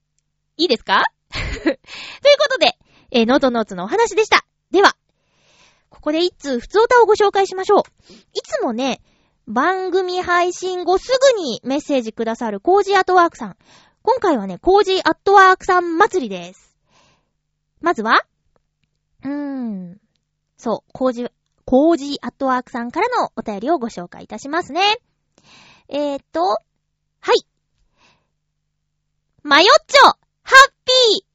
[0.57, 1.05] いいですか？
[1.31, 1.77] という
[2.39, 2.77] ことで、
[3.11, 4.45] えー、ノートノーツのお話でした。
[4.71, 4.95] では、
[5.89, 7.81] ここで一通、普通歌をご紹介しましょう。
[8.33, 9.01] いつもね、
[9.47, 13.57] 番組配信後すぐにメッセージくださるコージーアットワークさん。
[14.01, 16.75] 今回はね、コージアットワークさん祭りです。
[17.79, 18.21] まずは、
[19.23, 20.01] うーん、
[20.57, 21.27] そう、コージ、
[21.67, 24.81] コージーアットワークさんからのお便りをご紹介いたしますね。
[25.89, 27.45] えーと、はい。
[29.43, 31.25] マヨッチョハッピー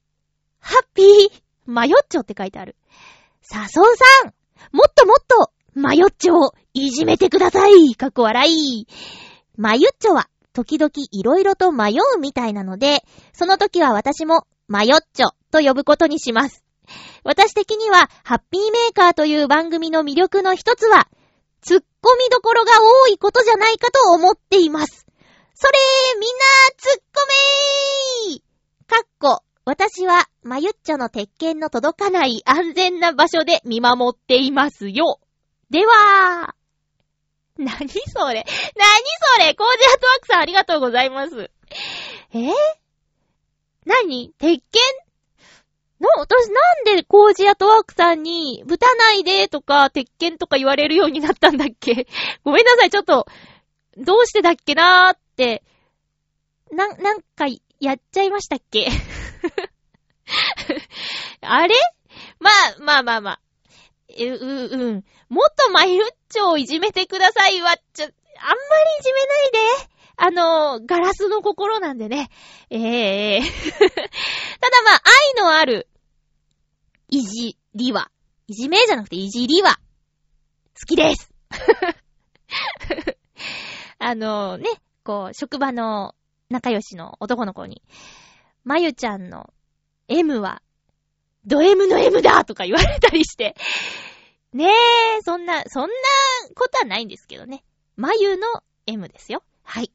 [0.58, 2.76] ハッピーマヨッチョって書いてある。
[3.42, 4.32] サソンさん
[4.74, 8.86] もっともっとマヨッチョをいじめてくださいかっこ笑い。
[9.58, 16.61] マユッチョは時々いろいろと迷うみたいなので、その時は私もマヨッチョと呼ぶことにします。
[17.24, 21.08] 私的には、ハッピーメーカーという番組の魅力の一つは、
[21.64, 25.06] 突っ込みどころが多いことじゃないかと思っています。
[25.54, 25.72] それ
[26.18, 26.44] みんな、
[26.76, 28.42] 突っ込めー
[28.88, 35.20] かっこ、私は、マユッチョの鉄拳の届かない安全な場所で見守っていますよ。
[35.70, 36.56] では、
[37.58, 38.44] 何それ?
[38.44, 38.94] 何
[39.36, 39.54] それ?
[39.54, 41.50] コージアートワークさんありがとうございます。
[42.34, 42.52] えー、
[43.84, 44.32] 何?
[44.38, 44.82] 鉄拳?
[46.02, 52.08] な、私なんでコージアトワークさんに、ぶたないでとか、鉄拳とか言われるようになったんだっけ？
[52.42, 53.28] ごめんなさい、ちょっと、
[53.96, 55.62] どうしてだっけなーって、
[56.72, 57.46] な、なんか、
[57.78, 58.88] やっちゃいましたっけ？
[61.40, 61.74] あれ？
[62.40, 63.40] まあ、まあまあまあ。
[64.18, 65.04] う、う、うん。
[65.28, 67.76] もっとマユッチョをいじめてくださいわ。
[67.94, 68.12] ちょ、あんまり
[68.98, 69.52] いじめない
[69.86, 69.92] で。
[70.16, 72.28] あの、ガラスの心なんでね。
[72.70, 73.48] ええー、 た
[73.86, 73.92] だ
[74.84, 75.02] まあ、
[75.38, 75.86] 愛のある、
[77.12, 78.10] いじりは、
[78.48, 79.78] いじめじゃなくていじりは、
[80.80, 81.30] 好きです。
[83.98, 84.64] あのね、
[85.04, 86.14] こう、職場の
[86.48, 87.82] 仲良しの男の子に、
[88.64, 89.52] まゆちゃんの
[90.08, 90.62] M は、
[91.44, 93.56] ド M の M だとか言われたりして、
[94.54, 95.94] ねえ、そんな、そんな
[96.56, 97.62] ことはないんですけどね。
[97.96, 99.42] まゆの M ですよ。
[99.64, 99.92] はい。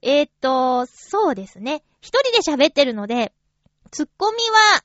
[0.00, 1.84] えー、っと、そうですね。
[2.00, 3.32] 一人で喋ってるので、
[3.92, 4.82] ツッコミは、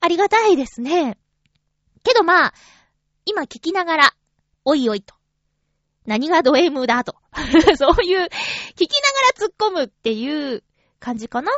[0.00, 1.18] ありがたいですね。
[2.02, 2.54] けどまあ、
[3.24, 4.14] 今聞きながら、
[4.64, 5.14] おいおいと。
[6.06, 7.16] 何がド M だと。
[7.76, 8.28] そういう、聞きなが
[9.38, 10.64] ら突っ込むっていう
[10.98, 11.52] 感じかな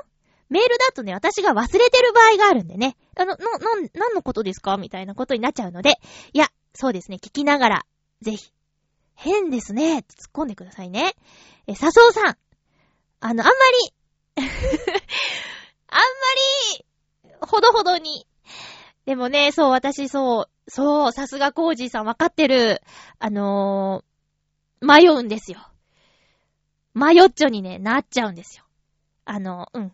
[0.49, 2.97] メールだとね、私が忘れてる場合があるんでね。
[3.17, 4.77] あの、な、な、何のことですか？
[4.77, 5.95] みたいなことになっちゃうので。
[6.33, 7.87] いや、そうですね、聞きながら、
[8.21, 8.53] ぜひ。
[9.15, 11.15] 変ですね、突っ込んでくださいね。
[11.67, 12.39] え、笹生さん。
[13.21, 13.95] あの、あんまり
[15.89, 16.03] あんま
[16.75, 16.85] り、
[17.41, 18.27] ほどほどに。
[19.07, 22.83] でもね、そう、私、そう、そう、さすがコージーさんわかってる。
[23.19, 25.59] あのー、迷うんですよ。
[26.95, 28.65] 迷っちょにね、なっちゃうんですよ。
[29.25, 29.93] あの、うん。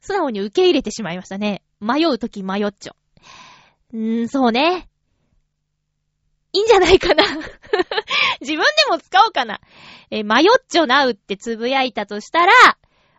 [0.00, 1.62] 素直に受け入れてしまいましたね。
[1.80, 2.96] 迷うとき迷っちょ。
[3.92, 4.88] うーん、そうね。
[6.52, 7.24] いいんじゃないかな
[8.40, 9.60] 自分でも使おうかな。
[10.10, 12.52] え迷っちょなうってつぶやいたとしたら、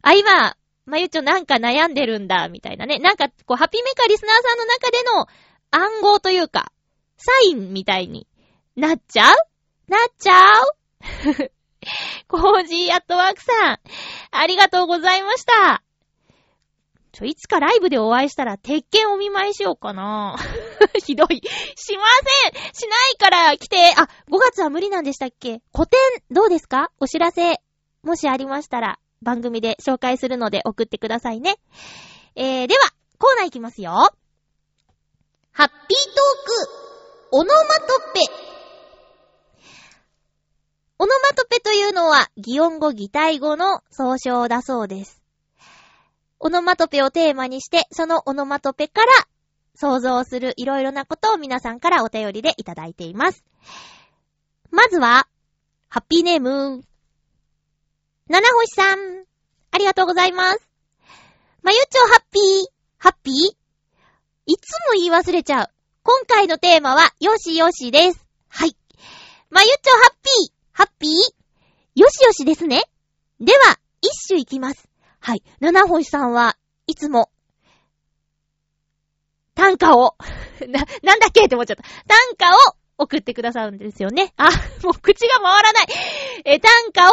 [0.04, 3.00] あ、今、まゆちょなんか悩んでるんだ、みたいなね。
[3.00, 5.28] なんか、こう、ハピメカリスナーさんの中での
[5.72, 6.72] 暗号というか、
[7.17, 8.28] サインみたいに
[8.76, 9.36] なっちゃう？
[9.88, 11.52] なっちゃう？
[12.28, 13.80] コージーアットワークさん、
[14.32, 15.84] ありがとうございました。
[17.13, 20.36] ちょ、いつかライブでお会いしたら、鉄拳お見舞いしようかな。
[21.06, 21.41] ひどい。
[21.76, 22.04] しま
[22.54, 23.93] せんしないから来て。
[23.96, 25.62] あ、5月は無理なんでしたっけ？
[25.74, 26.00] 個展、
[26.32, 26.91] どうですか？
[27.00, 27.62] お知らせ、
[28.02, 31.56] もしありましたら、番組で紹介するので送ってくださいね。
[32.36, 32.82] えー、では、
[33.18, 33.92] コーナーいきますよ。
[35.52, 38.22] ハッピートーク、オノマトペ。
[41.00, 45.22] オノマトペというのは、擬音語擬態語の総称だそうです。
[46.40, 49.12] オノマトペをテーマにして、そのオノマトペから
[49.76, 53.44] 想像するいろいろなことを皆さんからお便りでいただいています。
[54.72, 55.28] まずは、
[55.90, 56.84] ハッピーネーム、
[58.30, 59.26] 七星さん、
[59.72, 60.60] ありがとうございます。
[61.62, 62.44] まゆちょハッピー、
[62.98, 63.34] ハッピー？
[64.46, 65.68] いつも言い忘れちゃう。
[66.04, 68.26] 今回のテーマは、よしよしです。
[68.48, 68.78] はい。
[69.50, 71.12] まゆちょハッピー、ハッピー？
[72.00, 72.84] よしよしですね。
[73.42, 74.88] では、一首いきます。
[75.20, 75.44] はい。
[75.60, 76.56] 七星さんは
[76.88, 77.30] いつも、
[79.54, 80.16] 短歌を
[80.68, 81.84] な、なんだっけって思っちゃった。
[82.08, 84.34] 短歌を送ってくださるんですよね。
[84.38, 84.50] あ、
[84.84, 85.86] もう口が回らない。
[86.46, 87.12] え、短歌を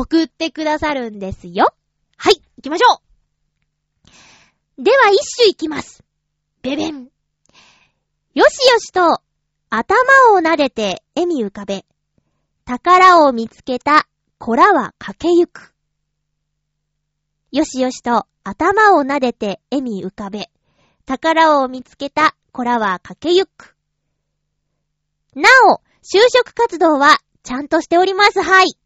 [0.00, 1.74] 送ってくださるんですよ。
[2.16, 3.02] はい、行きましょ
[4.78, 4.82] う。
[4.84, 6.04] では一首いきます。
[6.62, 7.08] ベベン。
[8.32, 9.20] よしよしと、
[9.70, 9.96] 頭
[10.36, 11.84] を撫でて笑み浮かべ。
[12.64, 14.06] 宝を見つけた
[14.38, 15.74] 子らは駆けゆく。
[17.50, 20.48] よしよしと頭を撫でて笑み浮かべ。
[21.06, 23.74] 宝を見つけた子らは駆けゆく。
[25.34, 28.40] なお、就職活動はちゃんとしております。
[28.40, 28.78] はい。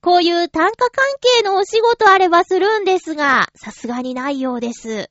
[0.00, 1.04] こういう単価関
[1.38, 5.10] 係のお仕事あればするんですが、さすがにないようです。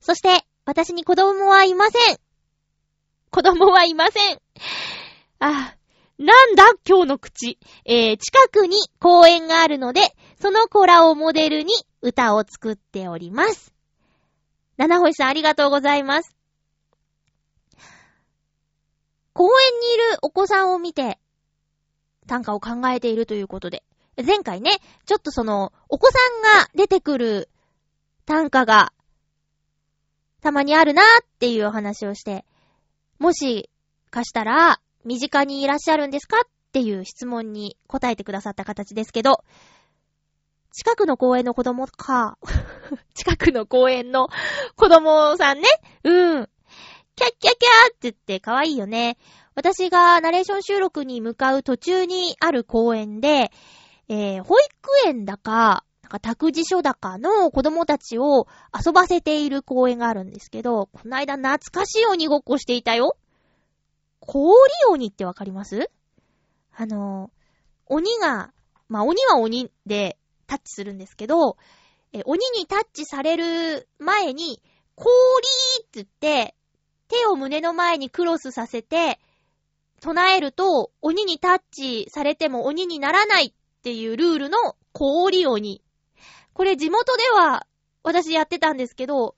[0.00, 2.16] そして、私に子供はいません。
[3.30, 4.40] 子供はいません。
[5.38, 5.76] あ、
[6.18, 7.58] なんだ今日の口。
[7.84, 10.00] えー、近くに公園があるので、
[10.40, 13.74] その子らをモデルに歌を作っております。
[14.76, 16.34] 七星さんありがとうございます。
[19.34, 21.18] 公園にいるお子さんを見て、
[22.26, 23.84] 短歌を考えているということで、
[24.24, 24.70] 前回ね、
[25.04, 26.18] ちょっとその、お子さ
[26.58, 27.48] んが出てくる
[28.24, 28.92] 短歌が、
[30.40, 31.04] たまにあるなっ
[31.38, 32.44] ていうお話をして、
[33.18, 33.68] もし
[34.10, 39.44] かしたら、身近にいらっしゃるんですかっていう質問に答えてくださった形ですけど、
[40.72, 42.36] 近くの公園の子供か。
[43.14, 44.28] 近くの公園の
[44.76, 45.68] 子供さんね。
[46.04, 46.48] うん。
[47.14, 49.16] キャッキャッキャーって言って可愛いよね。
[49.54, 53.50] 私がナレーション収録に向かう途中にある公園で、
[54.08, 63.16] えー、保育園だか、なんか託児所だかの子供たちを遊ばせている公園があるんですけど、こないだ懐かしい鬼ごっこしていたよ。
[64.20, 64.54] 氷
[64.88, 65.90] 鬼ってわかります？
[66.76, 67.30] あの、
[67.86, 68.52] 鬼が、
[68.88, 71.56] まあ、鬼は鬼でタッチするんですけど、
[72.12, 74.62] え、鬼にタッチされる前に、
[74.94, 75.08] 氷
[75.82, 76.54] って言って、
[77.08, 79.18] 手を胸の前にクロスさせて、
[80.00, 83.54] 唱えると、鬼にタッチされても鬼にならない
[83.86, 85.80] っていうルールの氷鬼。
[86.54, 87.68] これ地元では
[88.02, 89.36] 私やってたんですけど、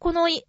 [0.00, 0.42] この、ね、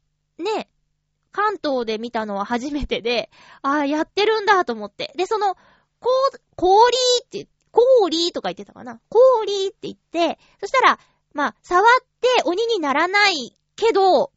[1.31, 3.29] 関東で見たのは初めてで、
[3.61, 5.13] ああ、やってるんだと思って。
[5.15, 5.53] で、その、
[5.99, 10.99] こう、氷って、氷とか言ってたかな氷って言って、そしたら、
[11.35, 11.85] まあ、触っ
[12.19, 14.31] て鬼にならないけど、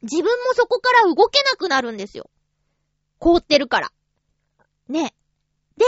[0.00, 2.30] 自分もそこから動けなくなるんですよ。
[3.18, 3.92] 凍ってるから。
[4.88, 5.14] ね。
[5.76, 5.84] で、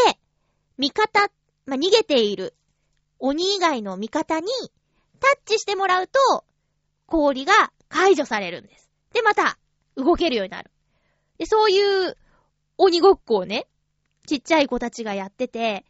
[0.76, 1.30] 味方っ、
[1.66, 2.55] まあ、逃げている
[3.18, 4.46] 鬼以外の味方に
[5.20, 6.44] タッチしてもらうと、
[7.07, 8.90] 氷が解除されるんです。
[9.12, 9.59] で、また、
[9.96, 10.70] 動けるようになる。
[11.38, 12.16] で、そういう
[12.79, 13.66] 鬼ごっこをね、
[14.26, 15.85] ちっちゃい子たちがやってて、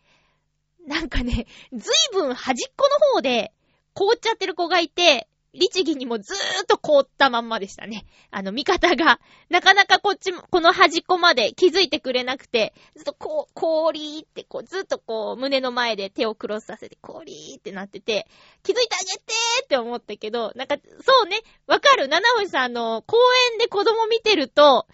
[0.87, 3.53] なんかね、ずいぶん端っこの方で
[3.95, 8.07] 凍っちゃってる子がいて、律儀にもずーっと凍ったまんまでしたね。
[8.31, 18.27] あの、味方が、なかなかこっちも、この端っこまで気づいてくれなくて、ずっとこう、氷ってこう、ずっとこう、胸の前で手をクロスさせて、氷ってなってて、
[18.62, 22.09] 気づいてあげてーって思ったけど、なんか、そうね、わかる。
[22.09, 23.16] 七星さん、あの、公
[23.53, 24.87] 園で子供見てると、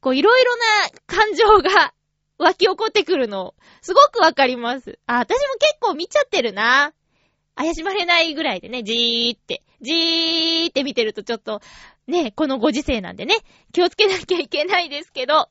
[0.00, 0.62] こう、いろいろな
[1.06, 1.94] 感情が
[2.38, 4.98] 湧き起こってくるの、すごくわかります。
[5.06, 6.92] あ、私も結構見ちゃってるな。
[7.54, 11.60] 怪しまれないぐらいでね、じーって、じーって見てるとちょっと、
[12.06, 13.36] ね、このご時世なんでね、
[13.72, 15.50] 気をつけなきゃいけないですけど、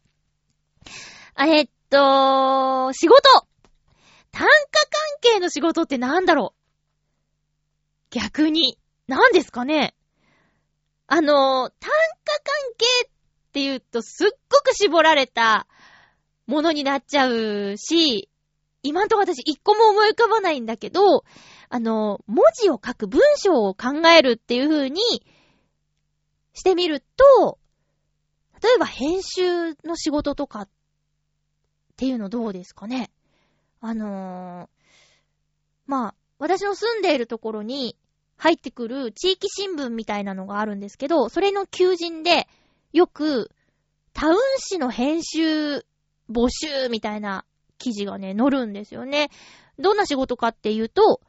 [1.37, 3.21] えっと、仕事。
[4.31, 6.59] 単価関係の仕事ってなんだろう？
[8.11, 9.93] 逆に、何ですかね？
[11.07, 11.89] あの、単
[12.25, 13.09] 価関係っ
[13.51, 15.67] て言うとすっごく絞られた
[16.47, 18.29] ものになっちゃうし、
[18.83, 21.23] 今んとこ私一個も思い浮かばないんだけど、
[21.73, 25.01] あの、文字を書く文章を考えるっていう風に
[26.53, 27.57] してみると、
[28.61, 30.69] 例えば編集の仕事とかっ
[31.95, 33.09] ていうのどうですかね？
[33.79, 34.67] あのー、
[35.87, 37.95] まあ、私の住んでいるところに
[38.35, 42.49] 入ってくる地域新聞みたいなのがあるんですけど、それの求人で
[42.91, 43.49] よく
[44.11, 45.85] タウン誌の編集
[46.29, 47.45] 募集みたいな
[47.77, 49.29] 記事がね、載るんですよね。
[49.79, 51.21] どんな仕事かっていうと、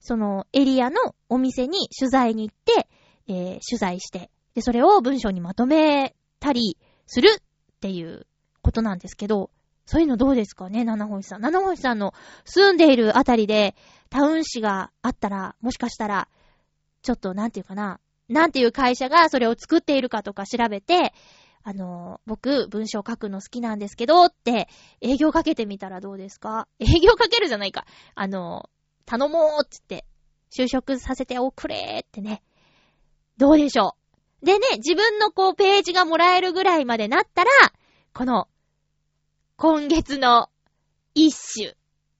[0.00, 2.88] そのエリアのお店に取材に行って、
[3.28, 8.26] えー、取材して、で、それを文章にまとめたりするっていう
[8.62, 9.50] ことなんですけど、
[9.86, 11.40] そういうのどうですかね、七星さん。
[11.40, 12.14] 七星さんの
[12.44, 13.74] 住んでいるあたりで
[14.08, 16.28] タウン誌があったら、もしかしたら、
[17.02, 21.12] ちょっとなんていうかな、なんていう会社がそれを作っているかとか調べて、
[21.62, 24.68] あの、僕、文章書くの好きなんですけど、って
[25.00, 26.68] 営業かけてみたらどうですか？
[26.78, 27.84] 営業かけるじゃないか。
[28.14, 28.70] あの、
[29.10, 30.04] 頼もうっつって、
[30.52, 32.44] 就職させておくれってね。
[33.38, 33.96] どうでしょ
[34.40, 34.46] う。
[34.46, 37.50] でね、自分のこうページがもらえるぐらいまでなったら、
[38.14, 38.46] この、
[39.56, 40.48] 今月の
[41.12, 41.74] 一種っ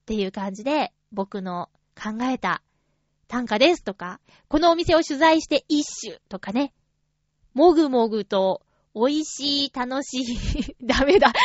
[0.04, 2.60] ていう感じで、僕の考えた
[3.28, 4.18] 単価ですとか、
[4.48, 6.74] このお店を取材して一種とかね、
[7.54, 8.62] もぐもぐと、
[8.96, 11.30] 美味しい、楽しい、 ダメだ。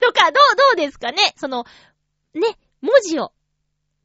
[0.00, 1.64] とか、どう、どうですかねその、
[2.34, 3.32] ね、文字を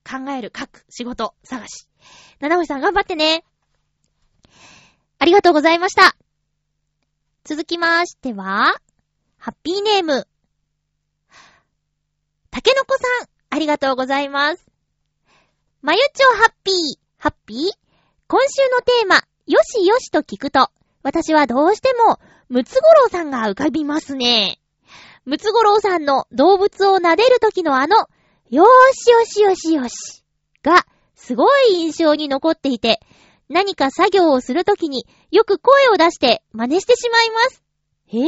[0.03, 1.87] 考える、書く、仕事、探し。
[2.39, 3.43] 七星さん頑張ってね。
[5.19, 6.15] ありがとうございました。
[7.45, 8.75] 続きましては、
[9.37, 10.27] ハッピーネーム。
[12.51, 14.65] たけのこさん、ありがとうございます。
[15.81, 16.75] まゆちょハッピー、
[17.17, 17.57] ハッピー？
[18.27, 20.69] 今週のテーマ、よしよしと聞くと、
[21.03, 24.59] 私はどうしても、ムツゴロウさんが浮かびますね。
[25.25, 28.07] ムツゴロウさんの動物を撫でる時のあの、
[28.53, 30.23] よーしよしよしよし
[30.61, 30.85] が、
[31.15, 32.99] すごい印象に残っていて、
[33.49, 37.63] 何か作業をするときによく声を出して真似してしまいます。
[38.09, 38.19] え？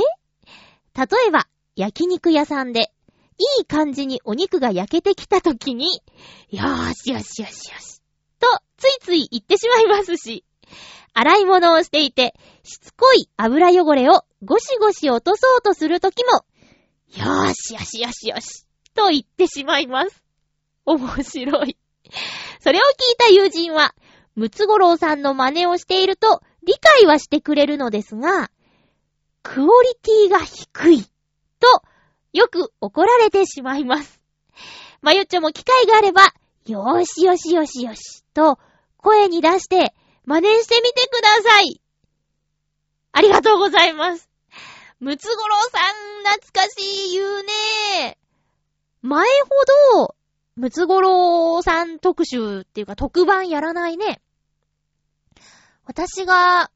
[1.00, 1.46] 例えば、
[1.76, 2.92] 焼肉屋さんで、
[3.38, 6.02] いい感じにお肉が焼けてきたときに、
[6.50, 8.02] よーしよしよしよし、
[8.40, 8.48] と
[8.78, 10.44] ついつい言ってしまいますし、
[11.14, 16.46] 洗い物をしていて、しつこい油汚れをゴシゴシ落とそうとするときも、
[17.16, 18.65] よーしよしよしよし、
[18.96, 20.24] と言ってしまいます。
[20.86, 21.78] 面白い。
[22.60, 23.94] それを聞いた友人は、
[24.36, 28.50] ムツゴロウさんの真似をしていると理解はしてくれるのですが、
[29.44, 31.04] クオリティが低い、
[31.60, 31.68] と、
[32.34, 34.20] よく怒られてしまいます。
[35.02, 36.34] まゆっちょも機会があれば、
[36.66, 38.58] よーしよしよしよし、と、
[38.98, 39.94] 声に出して、
[40.26, 41.80] 真似してみてください。
[43.12, 44.30] ありがとうございます。
[45.00, 48.18] ムツゴロウさん、懐かしい言うね
[49.06, 49.28] 前
[49.94, 50.16] ほど、
[50.56, 54.20] ムツゴロウさん特集っていうか特番やらないね。
[55.86, 56.72] 私が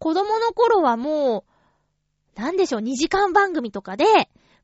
[0.00, 1.44] 子供の頃はも
[2.36, 4.04] う、なんでしょう、2時間番組とかで、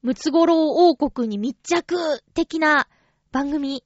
[0.02, 2.88] ムツゴロウ王国に密着的な
[3.30, 3.84] 番組、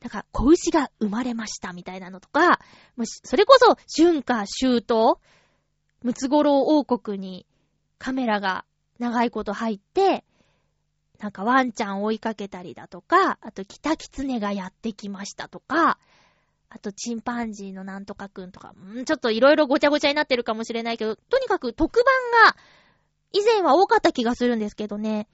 [0.00, 2.60] なんか、小牛が生まれましたみたいなのとか、
[3.04, 5.18] それこそ、春夏秋冬、
[6.02, 7.46] ムツゴロウ王国に
[7.98, 8.64] カメラが
[8.98, 10.24] 長いこと入って、
[11.18, 15.98] なんかワンちゃん追いかけたりだとか、あとキタキツネがやってきましたとか、
[16.68, 22.14] あとチンパンジーのなんとかくんとか、んちょっといろいろごちゃごちゃになってるかもしれないけど、とにかく特番
[22.52, 22.56] が
[23.32, 25.28] 以前は多かった気がするんですけどね。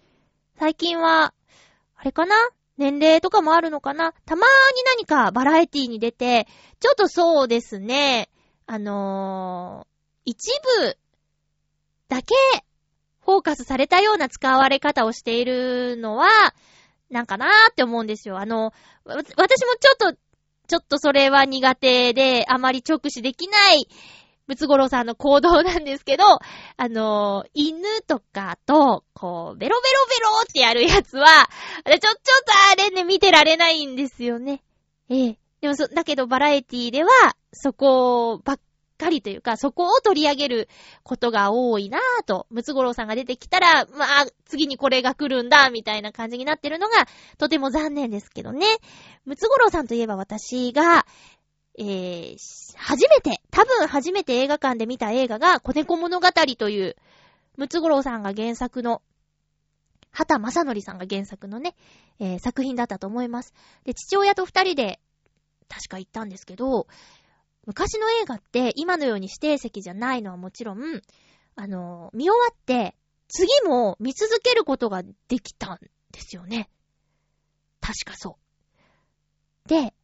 [0.59, 1.35] 最近は、
[1.97, 2.37] あれかな？
[2.79, 4.13] 年齢とかもあるのかな？
[4.25, 6.47] たまーに何かバラエティに出て、
[6.81, 8.29] ちょっとそうですね、
[8.67, 10.97] あのー、一部
[12.09, 12.35] だけ
[13.25, 16.29] フォーカスされたような使われ方をしているのは、
[17.11, 18.39] なんかなーって思うんですよ。
[18.39, 18.73] あの、
[19.05, 19.47] 私も
[19.81, 20.19] ちょっと、
[20.69, 23.87] ちょっとそれは苦手で、あまり直視できない、
[24.49, 26.25] ムツゴロウさんの行動なんですけど、
[26.77, 31.49] あの、犬とかと、こう、ベロベロベロってやるやつは、
[31.85, 32.21] ちょ、ちょっと
[32.73, 34.63] あれね、見てられないんですよね。
[35.09, 35.39] ええ。
[35.61, 37.11] でもそ、だけどバラエティでは、
[37.53, 38.61] そこばっ
[39.03, 40.69] かりというか、そこを取り上げる
[41.03, 47.07] ことが多いなぁと、ムツゴロウさんが出てきたら、まあ、次にこれが来るんだ、みたいな感じになってるのが、
[47.39, 48.67] とても残念ですけどね。
[49.25, 51.07] ムツゴロウさんといえば私が、
[51.79, 52.37] えー、
[52.77, 56.97] 初めて、多分初めて映画館で見た映画が、子猫物語という、
[57.57, 59.03] ムツゴロウさんが原作の、
[60.11, 61.75] 畑正則さんが原作のね、
[62.21, 63.55] えー、作品だったと思います。
[63.85, 65.01] で、父親と二人で、
[65.69, 66.87] 確か行ったんですけど、
[67.67, 71.03] 昔の映画って今のように指定席じゃないのはもちろん、
[71.55, 72.97] あの、見終わって、
[73.29, 75.79] 次も見続けることができたん
[76.11, 76.69] ですよね。
[77.81, 78.39] 確かそ
[79.67, 79.69] う。
[79.69, 79.95] で、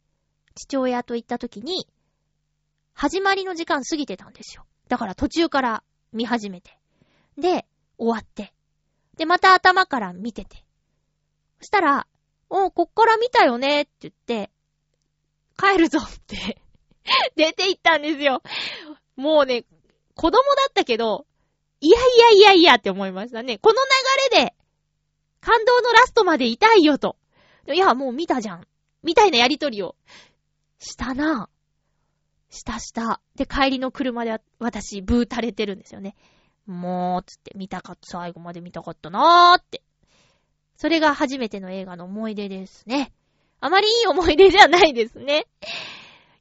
[0.55, 1.87] 父親と行った時に、
[2.93, 4.65] 始まりの時間過ぎてたんですよ。
[4.87, 6.77] だから途中から見始めて。
[7.37, 7.65] で、
[7.97, 8.53] 終わって。
[9.17, 10.63] で、また頭から見てて。
[11.59, 12.07] そしたら、
[12.49, 14.49] おうこっから見たよねって言って、
[15.57, 16.61] 帰るぞって
[17.35, 18.41] 出て行ったんですよ。
[19.15, 19.65] もうね、
[20.15, 21.25] 子供だったけど、
[21.81, 23.57] いやいやいやいやって思いましたね。
[23.57, 23.75] この
[24.31, 24.55] 流れで、
[25.41, 27.15] 感動のラストまでいたいよと。
[27.67, 28.67] いや、もう見たじゃん。
[29.03, 29.95] みたいなやりとりを
[30.79, 31.49] したな。
[32.49, 33.21] したした。
[33.35, 36.15] で、帰りの車で私、ブー垂れてるんですよね。
[36.65, 39.83] もう、つって見たかった、最後まで見たかったなーって。
[40.75, 43.13] それが初めての映画の思い出ですね。
[43.61, 45.45] あまりいい思い出じゃないですね。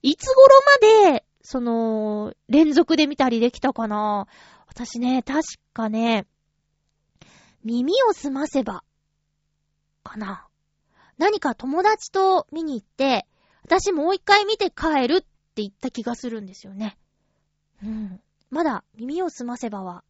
[0.03, 0.61] いつ頃
[1.11, 4.27] まで、その、連続で見たりできたかな？
[4.67, 5.43] 私ね、確
[5.73, 6.27] かね、
[7.65, 8.85] 耳を澄ませば、
[10.05, 10.47] かな。
[11.17, 13.27] 何か友達と見に行って、
[13.63, 15.27] 私もう一回見て帰るって
[15.57, 16.97] 言った気がするんですよね。
[17.83, 18.21] うん。
[18.51, 20.05] まだ耳を澄ませばは、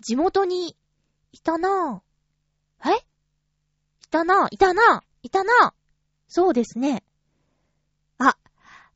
[0.00, 0.76] 地元に
[1.32, 2.90] いたなぁ。
[2.90, 2.96] え？
[2.96, 5.72] いたなぁ、いたなぁ、いたなぁ。
[6.28, 7.02] そうですね。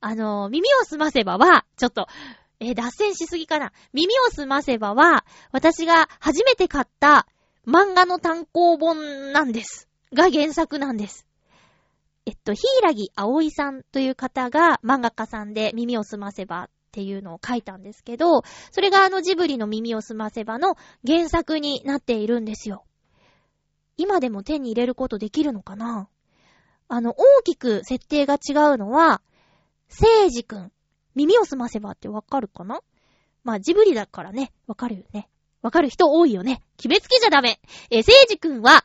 [0.01, 2.07] あ、の、耳を澄ませばは、ちょっと、
[2.61, 3.73] えー、脱線しすぎかな。
[3.93, 7.27] 耳をすませばは、私が初めて買った
[7.67, 9.89] 漫画の単行本なんです。
[10.15, 11.27] が原作なんです。
[12.25, 18.43] えっと、ヒイラギ葵さんという方が漫画家さんで耳をすませばっていうのを書いたんですけど、
[18.73, 20.77] それがあのジブリの耳をすませばの
[21.07, 22.85] 原作になっているんですよ。
[23.97, 26.09] 今でも手に入れることできるのかな？
[26.89, 29.23] あの、大きく設定が違うのは、
[29.89, 30.73] 聖治くん、
[31.15, 32.81] 耳をすませばってわかるかな？
[33.45, 35.29] まあ、ジブリだからね、わかるよね。
[35.63, 36.63] わかる人多いよね。
[36.77, 37.61] 決めつけちゃダメ。
[37.91, 38.85] えー、聖治くんは、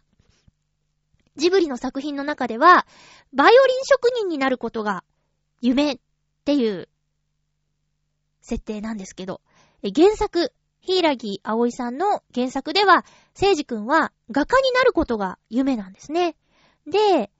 [1.35, 2.85] ジブリの作品の中では、
[3.33, 5.03] バイオリン職人になることが
[5.61, 5.99] 夢っ
[6.45, 6.89] ていう
[8.41, 9.41] 設定なんですけど、
[9.83, 16.35] 原作、ヒイラギ葵さんの原作では、聖治くんは画家になることが夢なんですね。
[16.87, 17.31] で、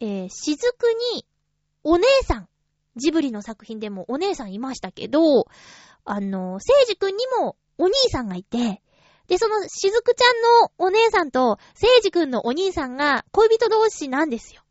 [0.00, 1.24] えー、しずくに
[1.84, 2.48] お姉さん、
[2.96, 5.46] ジブリの作品でもお姉さんいましたけど、
[6.04, 8.82] あの、聖治くんにもお兄さんがいて、
[9.28, 14.62] で、そのしずくちゃんのお姉さんと聖治くんのお兄さんが恋人同士なんですよ。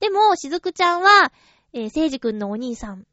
[0.00, 1.32] でも、しずくちゃんは、
[1.72, 3.06] えー、聖治くんのお兄さん、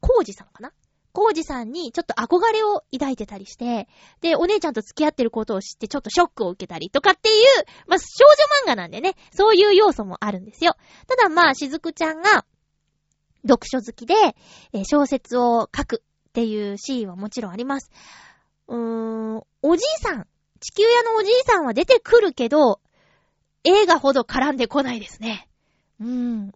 [0.00, 0.72] コウジさんかな？
[1.14, 3.86] コウジさんにちょっと憧れを抱いてたりして、
[4.20, 7.44] で、お姉ちゃんと付き合ってることを知ってちょっとショックを受けたりとかっていう、
[7.86, 8.04] まあ、少
[8.64, 10.74] 女漫画なんでね、そういう要素もあるんですよ。
[11.06, 12.46] ただまあ、しずくちゃんが、
[13.46, 14.14] 読書好きで、
[14.72, 17.90] え、小説を書くっていうシーンはもちろんあります。
[18.68, 20.26] うーん、おじいさん、
[20.60, 22.80] 地球屋のおじいさんは出てくるけど、
[23.64, 25.48] 映画ほど絡んでこないですね。
[26.00, 26.52] うーん。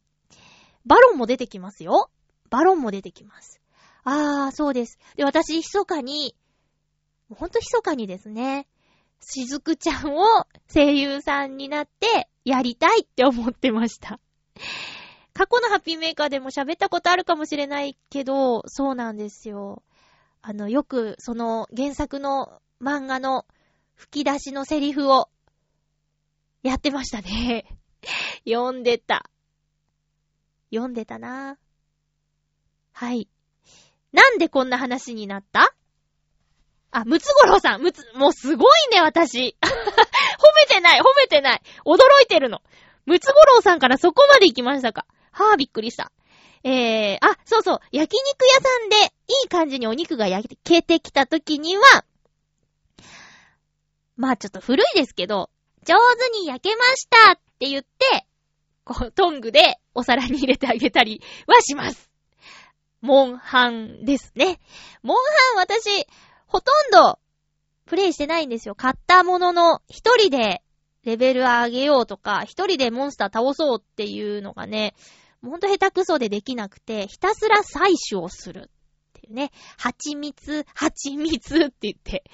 [0.84, 2.10] バロンも出てきますよ。
[2.50, 3.60] バロンも出てきます。
[4.04, 4.98] あー、そうです。
[5.16, 6.36] で、私、密かに、
[7.34, 8.68] ほんと密かにですね、
[9.20, 14.20] しずくちゃんを声優さんになってやりたいって思ってました。
[15.36, 19.82] 過去のハッピーメーカーでも喋ったことあるかもしれないけど、そうなんですよ。
[20.40, 23.44] あの、よくその原作の漫画の
[23.96, 25.28] 吹き出しのセリフを
[26.62, 27.66] やってましたね。
[28.48, 29.28] 読んでた。
[30.72, 31.58] 読んでたな。
[32.92, 33.28] はい。
[34.12, 35.74] なんでこんな話になった？
[36.92, 39.54] あ、ムツゴロウさん、ムツ、もうすごいね、私。
[39.60, 39.66] 褒
[40.54, 41.62] めてない、褒めてない。
[41.84, 42.62] 驚いてるの。
[43.04, 45.04] ムツゴロウさんからそこまで行きましたか？
[45.36, 46.12] はぁ、びっくりした。
[46.64, 49.10] えー、あ、そうそう、焼肉屋さんでい
[49.44, 51.82] い感じにお肉が焼けてきた時には、
[54.16, 55.50] まあちょっと古いですけど、
[55.84, 58.26] 上手に焼けましたって言って、
[58.84, 62.10] こう、トングでお皿に入れてあげたりはします。
[63.02, 64.58] モンハンですね。
[65.02, 66.06] モンハン私、
[66.46, 67.18] ほとんど、
[67.84, 68.74] プレイしてないんですよ。
[68.74, 70.62] 買ったものの、一人で
[71.04, 74.94] レベル上げようとか、一人でモンスター倒そうっていうのがね、
[75.50, 79.50] ほんと下手くそでできなくて、ひたすら採取をするっていうね。
[79.78, 82.24] 蜂蜜、蜂蜜って言って。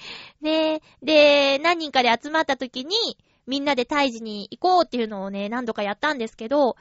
[0.41, 2.97] ねで、何人かで集まった時に、
[3.47, 6.77] みんなで退治に行こうっていうのをね、何度かやったんですけど、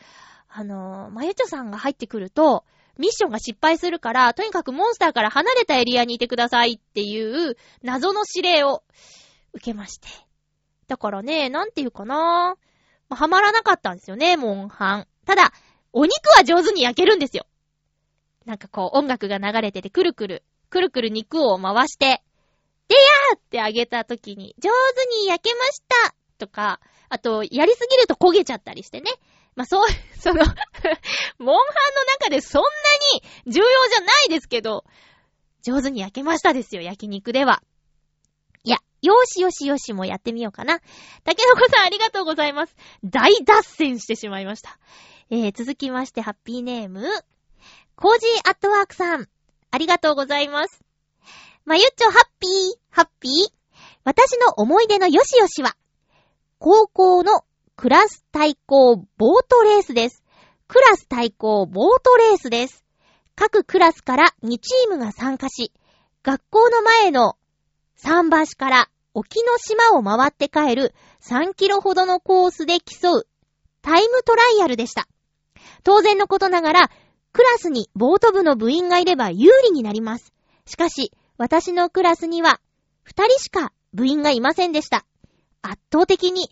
[0.47, 2.65] あのまゆちょさんが入ってくると、
[2.97, 8.83] ミッションが失敗するから、とにかくモンスターから離れたエリアにいてくださいっていう謎の指令を
[9.53, 10.07] 受けまして。
[10.87, 12.57] だからね、なんていうかな
[13.09, 15.07] まあ、はまらなかったんですよね、モンハン。
[15.25, 15.51] ただ、
[15.93, 17.45] お肉は上手に焼けるんですよ。
[18.45, 22.23] なんかこう、音楽が流れてて、くるくる、くるくる肉を回して、
[22.87, 26.79] でやーってあげた時に、上手に焼けましたとか、
[27.09, 29.11] あと、やりすぎると焦げちゃったりしてね。
[29.55, 29.87] まあ、そう、
[30.19, 30.57] そのモンハン
[31.39, 31.55] の
[32.19, 32.67] 中でそんな
[33.13, 33.23] に
[33.53, 34.85] 重要じゃないですけど、
[35.61, 37.61] 上手に焼けましたですよ、焼肉では。
[38.63, 40.79] いや、よしよしよしもやってみようかな。
[41.23, 42.75] 竹の子さんありがとうございます。
[43.03, 44.79] 大脱線してしまいました。
[45.33, 47.03] えー、続きまして、ハッピーネーム、
[47.95, 49.29] コージーアットワークさん。
[49.71, 50.83] ありがとうございます。
[51.63, 52.51] まゆっちょハッピー、
[52.89, 53.31] ハッピー。
[54.03, 55.77] 私の思い出のよしよしは、
[56.59, 57.45] 高校の
[57.77, 60.21] クラス対抗ボートレースです。
[60.67, 62.83] クラス対抗ボートレースです。
[63.33, 65.71] 各クラスから2チームが参加し、
[66.23, 67.37] 学校の前の
[67.95, 73.27] 桟橋から沖の島を回って帰る3キロほどのコースで競う
[73.81, 75.07] タイムトライアルでした。
[75.83, 76.91] 当然のことながら、
[77.33, 80.33] クラスにボート部の部員がいれば有利になります。
[80.65, 82.59] しかし、私のクラスには
[83.05, 85.05] 2人しか部員がいませんでした。
[85.61, 86.49] 圧倒的に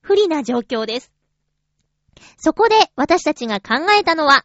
[0.00, 1.12] 不利な状況です。
[2.38, 4.44] そこで私たちが考えたのは、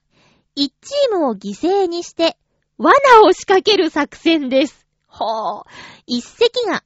[0.56, 2.38] 1チームを犠牲にして、
[2.78, 2.94] 罠
[3.24, 4.88] を仕掛ける作戦です。
[5.08, 5.64] ほう。
[6.06, 6.84] 一隻が、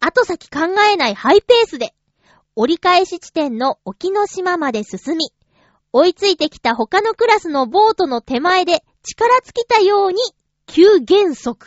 [0.00, 0.60] 後先考
[0.90, 1.94] えないハイペースで、
[2.56, 5.32] 折り返し地点の沖の島まで進み、
[5.92, 10.18] 追いついてきた他のクラスのボートの手前で力尽きたように
[10.66, 11.66] 急減速。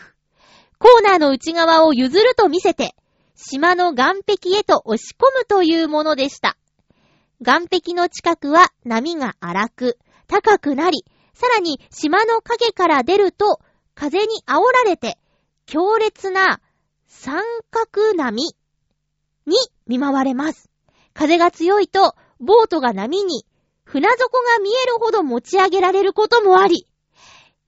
[0.78, 2.96] コーナーの内側を譲ると見せて、
[3.36, 6.58] 島の岸壁へと押し込むというものでした。
[7.44, 9.98] 岸壁の近くは波が荒く、
[10.28, 13.60] 高くなり、さらに島の影から出ると、
[13.96, 15.18] 風に煽られて、
[15.66, 16.62] 強烈な
[17.08, 17.42] 三
[17.72, 18.54] 角波
[19.46, 19.56] に
[19.88, 20.70] 見舞われます。
[21.14, 23.46] 風が強いと、ボートが波に、
[23.92, 26.88] 船底が見えるほど持ち上げられることもあり、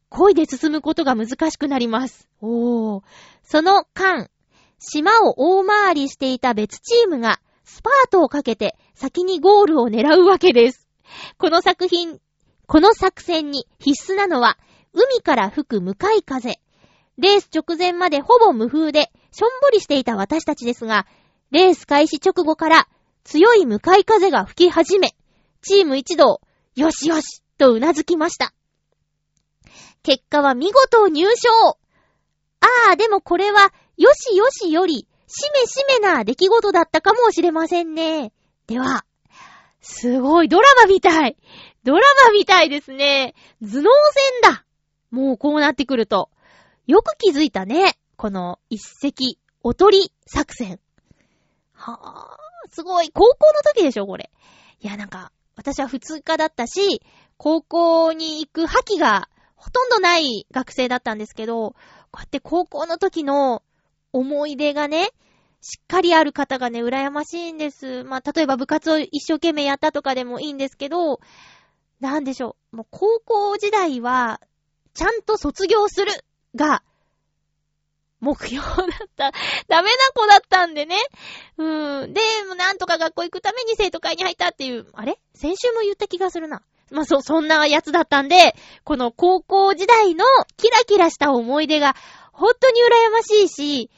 [0.07, 2.30] 恋で進むことが難しくなります。
[2.39, 3.03] おー。
[3.43, 4.30] その間、
[4.80, 10.88] 島を大回りしていた別チームが、スパートをかけて先にゴールを狙うわけです。
[11.38, 12.21] この作品、
[12.67, 14.57] この作戦に必須なのは、
[14.93, 16.57] 海から吹く向かい風。
[17.17, 21.05] レース直前までほぼ無風で、しょんぼりしていた私たちですが、
[21.51, 22.88] レース開始直後から
[23.26, 25.17] 強い向かい風が吹き始め、
[25.64, 26.41] チーム一同、
[26.76, 28.53] よしよし、と頷きました。
[30.03, 31.49] 結果は見事入賞
[32.59, 38.34] ああ、でもこれは、よしよしより、しめしめな出来事だったかもしれませんね。
[38.68, 39.05] では、
[39.82, 41.38] すごい、ドラマみたい。
[41.84, 43.34] ドラマみたいですね。
[43.61, 43.89] 頭脳
[44.41, 44.66] 戦だ。
[45.11, 46.30] もうこうなってくると。
[46.88, 47.97] よく気づいたね。
[48.18, 50.80] この一石、おとり作戦。
[51.74, 53.09] はぁ、すごい。
[53.11, 54.32] 高校の時でしょ、これ。
[54.80, 57.01] いや、なんか、私は普通科だったし、
[57.38, 61.76] 高校に行く覇気がほとんどない学生だったんですけど、こ
[62.16, 63.64] うやって高校の時の
[64.12, 65.10] 思い出がね、
[65.62, 68.04] しっかりある方がね、羨ましいんです。
[68.04, 71.22] まあ、例えば部活を一生懸命やったとかでもいいんですけど、
[72.01, 72.76] なんでしょう。
[72.78, 74.41] もう高校時代は、
[74.93, 76.12] ちゃんと卒業する
[76.56, 76.84] が、
[78.24, 79.32] 目標だった。
[79.67, 80.97] ダメな子だったんでね。
[81.57, 82.13] うん。
[82.13, 82.21] で、
[82.57, 85.19] なんとか学校行くために生徒会に入ったっていう、あれ？
[85.36, 86.61] 先週も言った気がするな。
[86.91, 90.26] まあ、そ、そんなやつだったんで、この高校時代の
[90.57, 91.95] キラキラした思い出が、
[92.32, 93.89] 本当に羨ましいし、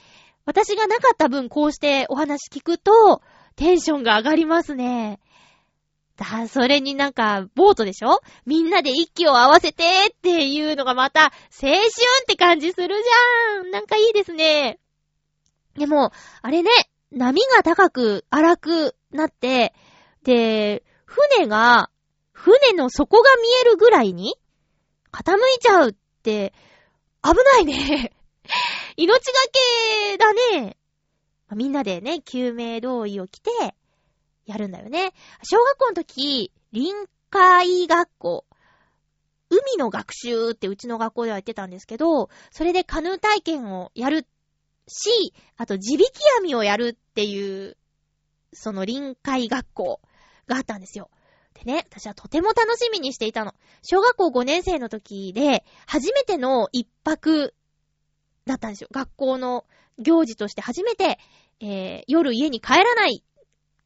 [0.46, 3.22] 私がなかった分こうしてお話聞くと、
[3.56, 5.20] テンションが上がりますね。
[6.18, 8.22] だ、それになんか、ボートでしょ？
[8.46, 11.26] みんなで息を合わせてっていうのがまた、
[11.62, 13.72] 青春って感じするじゃん。
[13.72, 14.80] なんかいいですね。
[15.78, 16.12] でも、
[16.42, 16.70] あれね、
[17.12, 19.74] 波が高く、荒くなって、
[20.24, 21.90] で、船が
[22.32, 24.36] 船の底が見えるぐらいに
[25.12, 25.94] 傾いちゃうっ
[26.24, 26.54] て、
[27.24, 28.12] 危ないね。
[28.98, 29.32] 命が
[30.12, 30.78] けだね。
[31.56, 33.52] みんなでね、救命胴衣を着て、
[34.46, 35.14] やるんだよね。
[35.44, 36.94] 小学校の時、臨
[37.30, 38.46] 海学校、
[39.50, 44.26] 海の学習ってうちの学校では言ってたんですけど、それでカヌー体験をやる
[44.88, 46.04] し、あと地引き
[46.40, 47.78] 網をやるっていう、
[48.54, 50.00] その臨海学校
[50.48, 51.10] があったんですよ。
[51.54, 53.54] でね、私はとても楽しみにしていたの。
[53.82, 57.54] 小学校5年生の時で、初めての一泊
[58.46, 58.90] だったんですよ。
[58.92, 59.66] 学校の
[59.98, 61.18] 行事として初めて、
[61.62, 63.24] えー、夜家に帰らない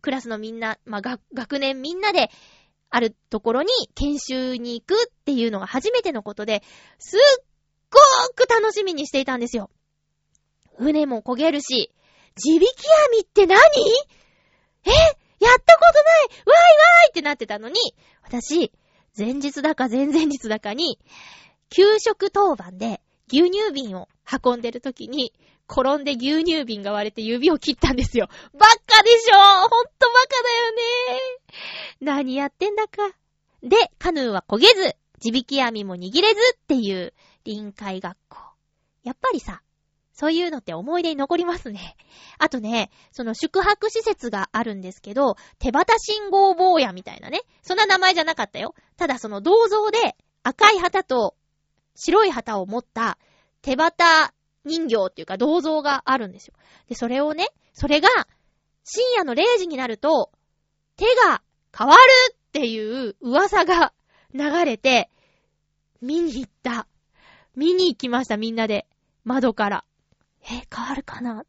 [0.01, 2.29] クラスのみんな、まあ、学、年みんなで、
[2.91, 6.63] あるところに研修に行くっていうのが初めてのことで、
[6.97, 7.43] すっ
[7.91, 9.69] ごーく楽しみにしていたんですよ。
[10.79, 11.91] 船も焦げるし、
[12.35, 12.65] 地引き
[13.13, 13.57] 網って何？
[14.85, 14.89] え？
[14.89, 16.47] やったことない？
[16.47, 16.61] わいわ
[17.07, 17.75] いってなってたのに、
[18.23, 18.71] 私、
[19.15, 20.99] 前日だか前々日だかに、
[21.69, 24.09] 給食当番で牛乳瓶を
[24.43, 25.31] 運んでる時に、
[25.69, 28.27] 転んで牛乳瓶が割れて指を切ったんですよ。
[28.53, 30.81] バカでしょほんとバカだよね
[32.01, 33.15] 何やってんだか。
[33.61, 37.13] で、カヌーは焦げず、地引き網も握れずっていう
[37.43, 38.37] 臨海学校。
[39.03, 39.61] やっぱりさ、
[40.13, 41.95] そういうのって思い出に残りますね。
[42.39, 47.41] あとね、その宿泊施設があるんですけど、手旗信号坊やみたいなね。
[47.61, 48.75] そんな名前じゃなかったよ。
[48.97, 51.35] ただその銅像で赤い旗と
[51.95, 53.17] 白い旗を持った
[53.61, 54.33] 手旗
[54.65, 56.53] 人形っていうか銅像があるんですよ。
[56.87, 58.09] で、それをね、それが
[58.83, 60.31] 深夜の0時になると
[60.97, 61.41] 手が
[61.77, 61.99] 変わる
[62.33, 63.93] っていう噂が
[64.33, 65.09] 流れて、
[66.01, 66.87] 見に行った。
[67.55, 68.87] 見に行きました、みんなで。
[69.23, 69.85] 窓から。
[70.43, 71.45] え、変わるかな？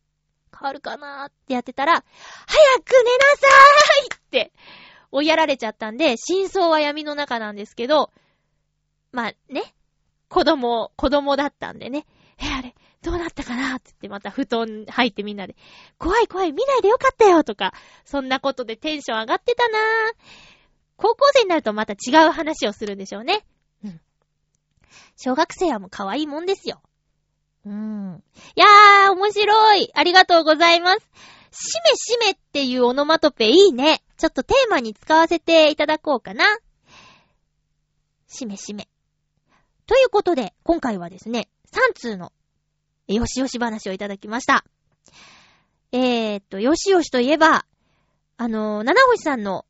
[0.52, 4.52] 変わるかなってやってたら、早く寝なさーいって、
[5.12, 8.10] 追いやられちゃったんで、真相は闇の中なんですけど、
[9.12, 9.74] まあね、
[10.28, 12.06] 子供、子供だったんでね、
[13.02, 15.56] どうなったかなって言ってまた布団入ってみんなで、
[15.98, 17.72] 怖い怖い見ないでよかったよとか、
[18.04, 19.80] そんなことでテンション上がってたなぁ
[20.96, 23.46] 高校生になるとまた違う話をするんでしょうね。
[23.82, 24.00] うん。
[25.16, 26.82] 小学生はもう可愛いもんですよ。
[27.64, 28.22] うん。
[28.54, 29.90] いやー、面白い。
[29.94, 30.98] ありがとうございます。
[31.52, 34.02] しめしめっていうオノマトペいいね。
[34.18, 36.44] ちょっとテーマに使わせていただこうかな。
[38.28, 38.88] しめしめ。
[39.86, 42.32] ということで、今回はですね、3通の、
[43.14, 44.64] よしよし話をいただきました。
[45.92, 47.66] えー、っと、よしよしといえば、
[48.36, 49.66] あの、七星さんの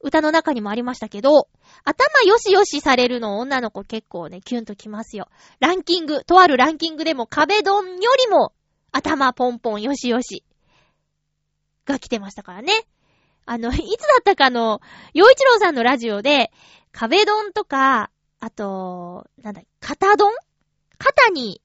[0.00, 1.48] 歌の中にもありましたけど、
[1.82, 5.28] 頭よしよしされるの女の子結構ね、キュンときますよ。
[5.60, 8.52] ランキング、とあるランキングでも壁ドンよりも
[8.92, 10.44] 頭ポンポンよしよし
[11.86, 12.72] が来てましたからね。
[13.46, 13.86] あの、いつだ
[14.20, 14.82] ったかの、
[15.14, 16.52] 洋一郎さんのラジオで、
[16.92, 20.32] 壁ドンとか、あと、なんだ、肩ドン？
[20.98, 21.60] 肩に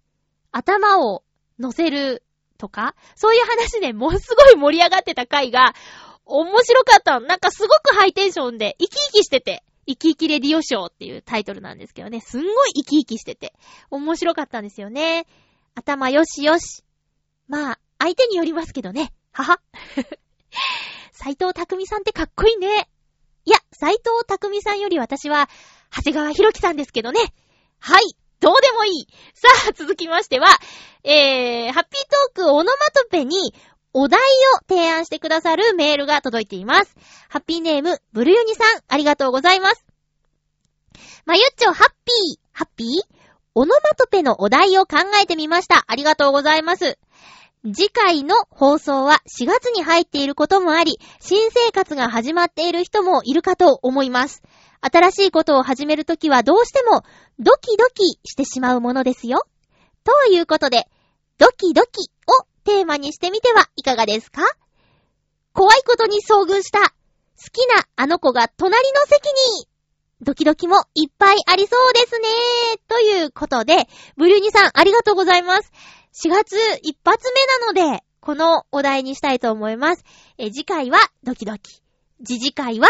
[0.51, 1.23] 頭を
[1.59, 2.23] 乗せる
[2.57, 5.73] とか、そういう話でもうすごい盛り上がってた回が、
[6.25, 13.53] 面白かったなんかすごくハイテンションで、生き生きしてて、生き生きレディオショーっていうタイトルなんですけどね、すんごい生き生きしてて、
[13.89, 15.25] 面白かったんですよね。
[15.73, 16.83] 頭よしよし。
[17.47, 19.11] まあ、相手によりますけどね。
[19.31, 19.61] はは。
[21.11, 22.89] 斎藤匠さんってかっこいいね。
[23.45, 25.49] いや、斎藤匠さんより私は、
[25.91, 27.19] 長谷川博樹さんですけどね。
[27.79, 28.03] はい。
[28.39, 29.07] どうでもいい。
[29.33, 30.47] さあ、続きましては、
[31.03, 32.03] えー、ハッピー
[32.35, 33.53] トークオノマトペに
[33.93, 34.23] お題を
[34.67, 36.95] 提案してくださるメールが届いています。
[37.27, 39.85] ハッピーネーム、ブルユニさん、ありがとうございます。
[41.25, 42.87] まゆっちょ、ハッピー、ハッピー？
[43.55, 45.83] オノマトペのお題を考えてみました。
[45.87, 46.97] ありがとうございます。
[47.65, 54.43] 次回の放送は4月に入っていることもあり、新生活が始まっている人もいるかと思います。
[54.81, 57.03] 新しいことを始めるときはどうしても
[57.39, 59.45] ドキドキしてしまうものですよ。
[60.03, 60.87] ということで、
[61.37, 64.41] ドキドキをテーマにしてみてはいかがですか？
[65.53, 66.85] 怖いことに遭遇した、好
[67.51, 69.25] きなあの子が隣の席
[69.59, 69.67] に、
[70.21, 72.27] ドキドキもいっぱいありそうですね。
[72.87, 75.71] ということで、ブリューニさんありがとうございます。
[76.25, 80.03] 4月一発目なので、このお題にしたいと思います。
[80.37, 81.81] え、次回はドキドキ。
[82.25, 82.87] 次次回は、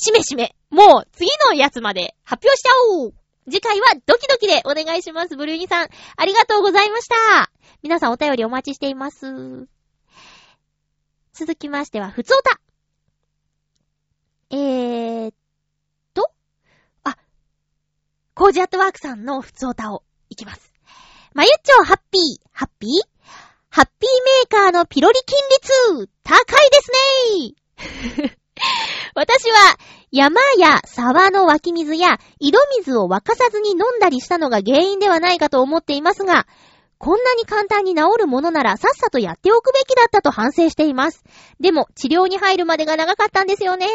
[0.00, 0.54] しめしめ。
[0.70, 3.14] もう次のやつまで発表しちゃおう
[3.46, 5.36] 次回はドキドキでお願いします。
[5.36, 7.50] ブルーニさん、ありがとうございました。
[7.82, 9.66] 皆さんお便りお待ちしています。
[11.32, 12.60] 続きましては、ふつおた。
[14.50, 15.34] えーっ
[16.14, 16.30] と、
[17.04, 17.16] あ、
[18.34, 20.72] コージアットワークさんのふつおたをいきます。
[21.34, 22.22] まゆっちょハッピー、
[22.52, 22.90] ハッピー？
[23.70, 25.38] ハッピーメーカーのピロリ金
[26.02, 28.37] 率、高いですね
[29.14, 29.76] 私は、
[30.10, 36.46] 山や沢の湧き水や井戸水を沸かさずに飲んだりしたのが原因ではないかと思っていますが、
[36.98, 41.22] こんなに簡単に治るものならさっさとやっておくべきだったと反省しています。
[41.60, 43.86] でも治療に入るまでが長かったんですよね。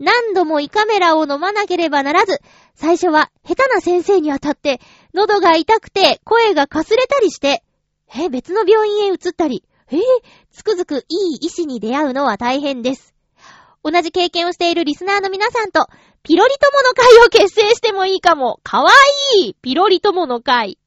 [0.00, 2.40] 何度も胃カメラを飲まなければならず、
[2.74, 4.80] 最初は下手な先生に当たって、
[5.14, 7.62] 喉が痛くて声がかすれたりして、
[8.16, 10.00] え、別の病院へ移ったり、えー、
[10.50, 13.14] つくづくいい医師に出会うのは大変です。
[13.82, 15.86] 同じ経験をしているリスナーの皆さんと、
[16.22, 18.60] ピロリ友の会を結成してもいいかも。
[18.62, 18.90] かわ
[19.36, 20.78] いいピロリ友の会。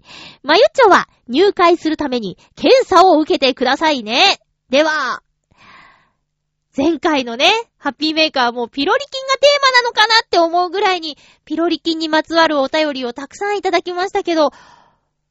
[0.44, 4.40] まゆっちょは入会するために検査を受けてくださいね。
[4.70, 5.24] では、
[6.76, 14.52] 前回のね、ハッピーメーカーもピロリ菌がテーマなのかなって思うぐらいに、ピロリ菌にまつわるお便りをたくさんいただきましたけど、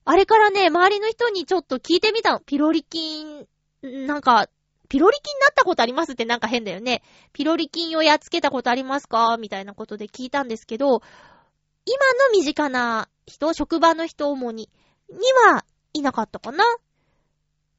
[0.04, 2.40] あれからね、周りの人にちょっと聞いてみたの。
[2.40, 3.46] ピロリ菌、
[3.82, 4.48] なんか、
[4.92, 7.00] ピロリ菌になったことありますってなんか変だよね。
[7.32, 9.38] ピロリ菌をやっつけたことありますか？
[9.38, 14.68] みたいなことで聞いたんですけど、今の身近な人、職場の人主に、
[15.08, 15.16] に
[15.46, 15.64] は
[15.94, 16.62] いなかったかな？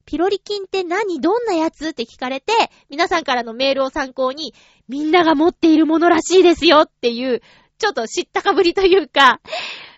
[0.06, 1.22] ピロリ菌って何？
[1.22, 1.90] どんなやつ？
[1.90, 2.52] って聞かれて、
[2.90, 4.56] 皆さんからのメールを参考に、
[4.88, 7.44] みんなが持っているものらしいですよっていう、
[7.78, 9.40] ちょっと知ったかぶりというか、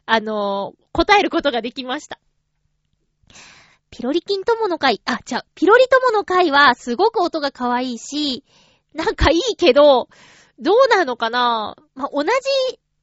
[0.05, 2.19] あのー、答えることができました。
[3.95, 8.43] ピロリ菌友の会、あ、じゃピロリ友の会はすごく音が可愛いし、
[8.93, 10.09] なんかいいけど、
[10.59, 11.77] どうなのかな？
[11.95, 12.29] まあ、同じ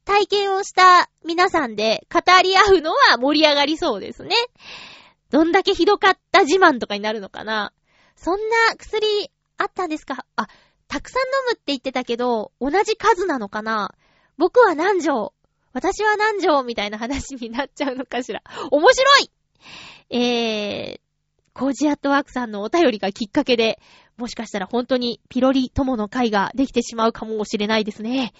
[0.04, 4.36] 体験をした皆さんで語り合うのは盛り上がりそうですね。
[5.30, 7.72] どんだけひどかった自慢とかになるのかな？
[8.14, 10.26] そんな薬あったんですか？
[10.36, 10.46] あ、
[10.88, 13.94] たくさん飲むって言ってたけど、同じ数なのかな？
[14.36, 15.32] 僕は何錠？
[15.72, 16.62] 私は何錠？
[16.64, 18.42] みたいな話になっちゃうのかしら。
[18.70, 19.30] 面白い！
[20.12, 21.00] えー、
[21.54, 23.80] コージアットワークさんのお便りがきっかけで、
[24.18, 28.34] もしかしたら本当にピロリ友の会ができてしまうかもしれないですね。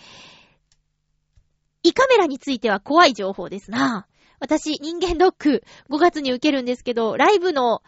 [1.83, 4.07] 胃カメラについては怖い情報ですな。
[4.39, 7.83] 私、人間ドック5月に受けるんですけど、ライブの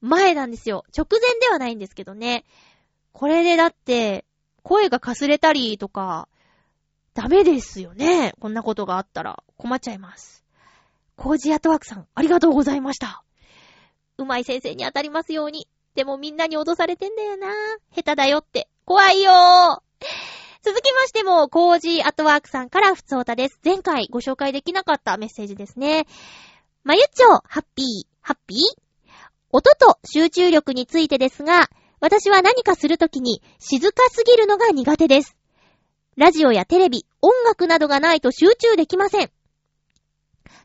[0.00, 0.84] 前なんですよ。
[0.96, 2.44] 直前ではないんですけどね。
[3.12, 4.26] これでだって、
[4.62, 6.28] 声がかすれたりとか、
[7.14, 8.32] ダメですよね。
[8.40, 10.41] こんなことがあったら困っちゃいます。
[11.16, 13.24] コージアトワークさん、ありがとうございました。
[14.18, 15.68] うまい先生に当たりますように。
[15.94, 17.48] でもみんなに脅されてんだよな。
[17.94, 18.68] 下手だよって。
[18.84, 19.80] 怖いよー。
[20.62, 23.58] 続きましても、コージーアトワークさんからふつおたです。
[23.64, 26.06] 前回ご紹介できなかったメッセージですね。
[26.84, 27.86] まゆっちょ、ハッピー、
[28.20, 28.58] ハッピー？
[29.50, 31.68] 音と集中力についてですが、
[32.00, 35.36] 私は何かするときに静かすぎるのが苦手です。
[36.16, 39.30] ラジオやテレビ、音楽などがないと集中できません。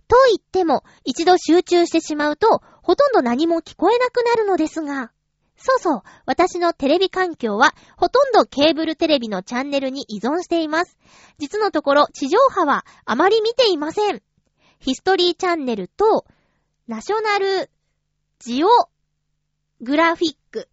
[0.08, 5.12] と言っても、一度集中してしまうと、ほとんど何も聞こえなくなるのですが、
[5.58, 10.98] そうそう、私のテレビ環境は、ほとんどケーブルテレビのチャンネルに依存しています。
[11.40, 14.22] 実のところ、地上波はあまり見ていません。
[14.80, 16.26] ヒストリーチャンネルと、
[16.88, 17.72] ナショナル
[18.40, 18.68] ジオ
[19.82, 20.70] グラフィック、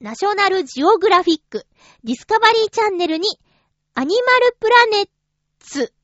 [0.00, 1.66] ナショナルジオグラフィック、
[2.04, 3.26] ディスカバリーチャンネルに、
[3.94, 5.08] アニマルプラネッ
[5.58, 5.94] ツ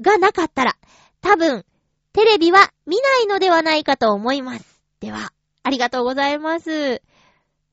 [0.00, 0.76] がなかったら、
[1.20, 1.64] 多分、
[2.12, 4.82] テレビは見ないのではないかと思います。
[5.00, 7.02] では、ありがとうございます。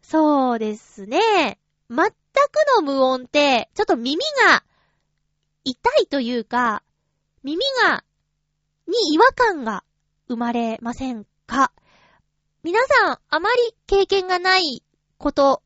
[0.02, 1.58] そうですね。
[1.90, 2.12] 全く
[2.78, 4.64] の無音って、ちょっと耳が
[5.64, 6.84] 痛いというか、
[7.44, 8.04] 耳が、
[8.88, 9.84] に違和感が
[10.28, 11.72] 生まれませんか？
[12.64, 14.84] 皆さん、あまり経験がない
[15.18, 15.64] こと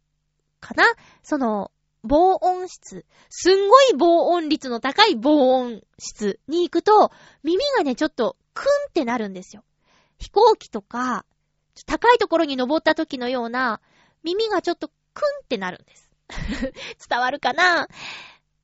[0.60, 0.86] かな？
[1.24, 1.72] その、
[2.04, 3.06] 防音室。
[3.30, 7.12] すんごい防音率の高い防音室に行くと、
[7.44, 9.64] 耳がね、ちょっと、クンってなるんですよ。
[10.18, 11.26] 飛行機とか、
[11.86, 13.82] 高いところに登った時のような、
[14.24, 16.10] 耳がちょっとクンってなるんです。
[17.10, 17.88] 伝わるかな？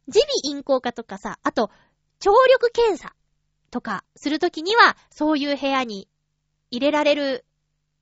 [0.07, 1.71] 耳鼻咽喉科とかさ、あと、
[2.19, 3.15] 聴力検査
[3.71, 6.07] とかするときには、そういう部屋に
[6.71, 7.45] 入れられる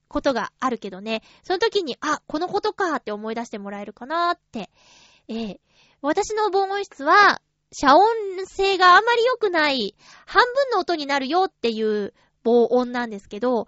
[0.08, 4.70] ことがあるけどね、その時に、あ、このことかって思い出してもらえるかなって。
[5.28, 5.58] えー、
[6.02, 7.40] 私の防音室は、
[7.72, 8.06] 遮音
[8.46, 9.94] 性があまり良くない、
[10.26, 12.14] 半分の音になるよっていう
[12.44, 13.66] 防音なんですけど、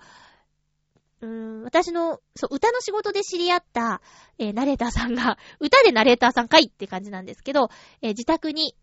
[1.22, 4.00] うーん、私の、そう、歌の仕事で知り合った、
[4.38, 7.70] えー、ナレーターさんが、歌でナレーターさんかいって感じなんですけど、
[8.02, 8.76] えー、自宅に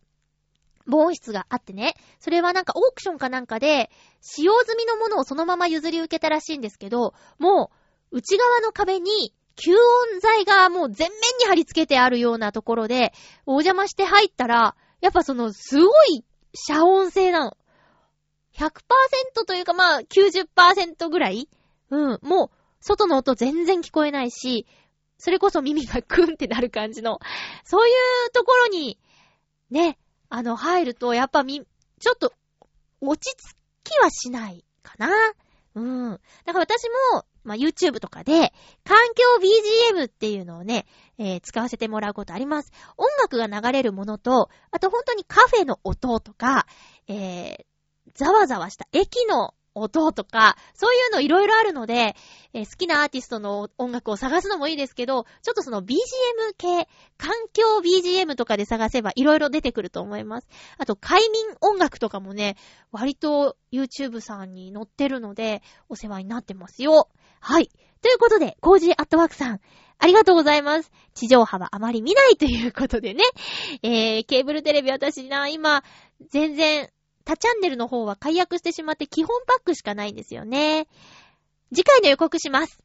[0.85, 3.89] 防音室があってね、それはなんかオークションかなんかで、
[4.21, 7.71] 使用済みのものをそのまま譲り受けたらしいんですけど、も
[8.11, 13.13] う、内側の壁に、吸音材がもう全面に貼り付けてあるようなところで、
[13.45, 16.23] お邪魔して入ったら、やっぱその、すごい
[16.53, 17.57] 遮音性なの。
[18.55, 21.49] 100%というかまあ90%ぐらい？
[21.89, 22.49] うん、もう、
[22.79, 24.67] 外の音全然聞こえないし、
[25.17, 27.19] それこそ耳がクンってなる感じの、
[27.63, 27.91] そうい
[28.27, 28.99] うところに、
[29.69, 29.97] ね、
[30.29, 31.65] あの、入ると、やっぱみ、
[31.99, 32.33] ちょっと、
[33.01, 35.09] 落ち着きはしないかな。
[35.75, 36.19] うん。
[36.45, 39.23] だから私も、まあ、YouTube とかで、環境
[39.97, 40.85] BGM っていうのをね、
[41.17, 42.71] えー、使わせてもらうことあります。
[42.97, 46.65] 音楽が流れるものと、あと本当にカフェの音とか、
[47.07, 47.65] えー、
[48.13, 52.15] ざわざわした駅の音とか、そういうのいろいろあるので、
[52.53, 55.95] えー、好きなアーティストの音楽を探すのもいいですけど、ちょっとその BGM
[56.57, 60.47] 系、環境 BGM とかで探せばいろいろ出てくると思います。
[60.77, 62.55] あと、快眠音楽とかもね、
[62.91, 67.09] 割と YouTube さんに載ってるので、お世話になってますよ。
[67.39, 67.69] はい。
[68.01, 69.59] ということで、コージーアットワークさん、
[69.97, 70.91] ありがとうございます。
[71.13, 73.23] 地上波はあまり見ないということでね。
[73.81, 75.83] えー、ケーブルテレビ私な、今、
[76.29, 76.89] 全然
[77.25, 80.87] 他チャンネルの方は解約してしまって基本パックしかないんですよね。
[81.73, 82.83] 次回の予告します。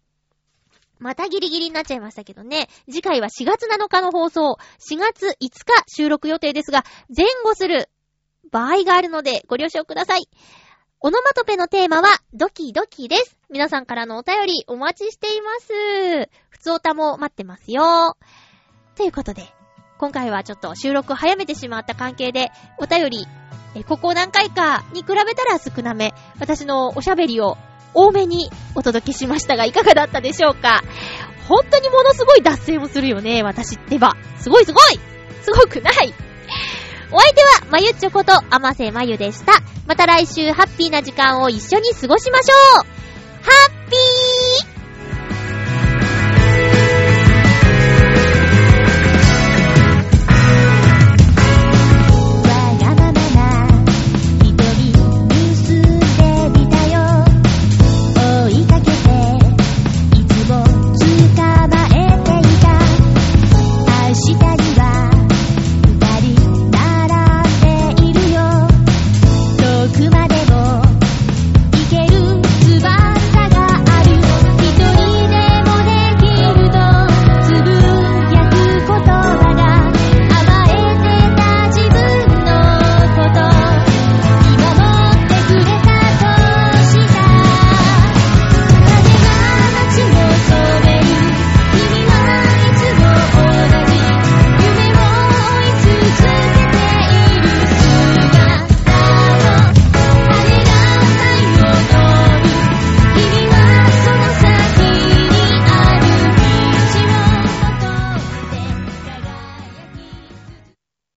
[0.98, 2.68] またギリギリになっちゃいましたけどね。
[2.86, 4.58] 次回は4月7日の放送、
[4.90, 5.50] 4月5日
[5.86, 6.84] 収録予定ですが、
[7.14, 7.88] 前後する
[8.50, 10.28] 場合があるのでご了承ください。
[11.00, 13.38] オノマトペのテーマは、ドキドキです。
[13.50, 16.28] 皆さんからのお便りお待ちしています。
[16.48, 18.16] 普通おたも待ってますよ。
[18.96, 19.46] ということで、
[19.98, 23.26] 今回はちょっと収録を早めてしまった関係で、お便り
[23.74, 27.56] えここ何回かに比べたら少なめ、私のおしゃべりを
[27.94, 30.82] 多めにお届けしましたが、いかがだったでしょうか。
[31.48, 34.16] 本当にものすごい脱線をするよね、私ってば。
[34.38, 35.00] すごいすごい。
[35.42, 36.14] すごくない。
[37.10, 39.54] お相手は、まゆっちょこと、あませまゆでした。
[39.86, 42.97] また来週、ハッピーな時間を一緒に過ごしましょう。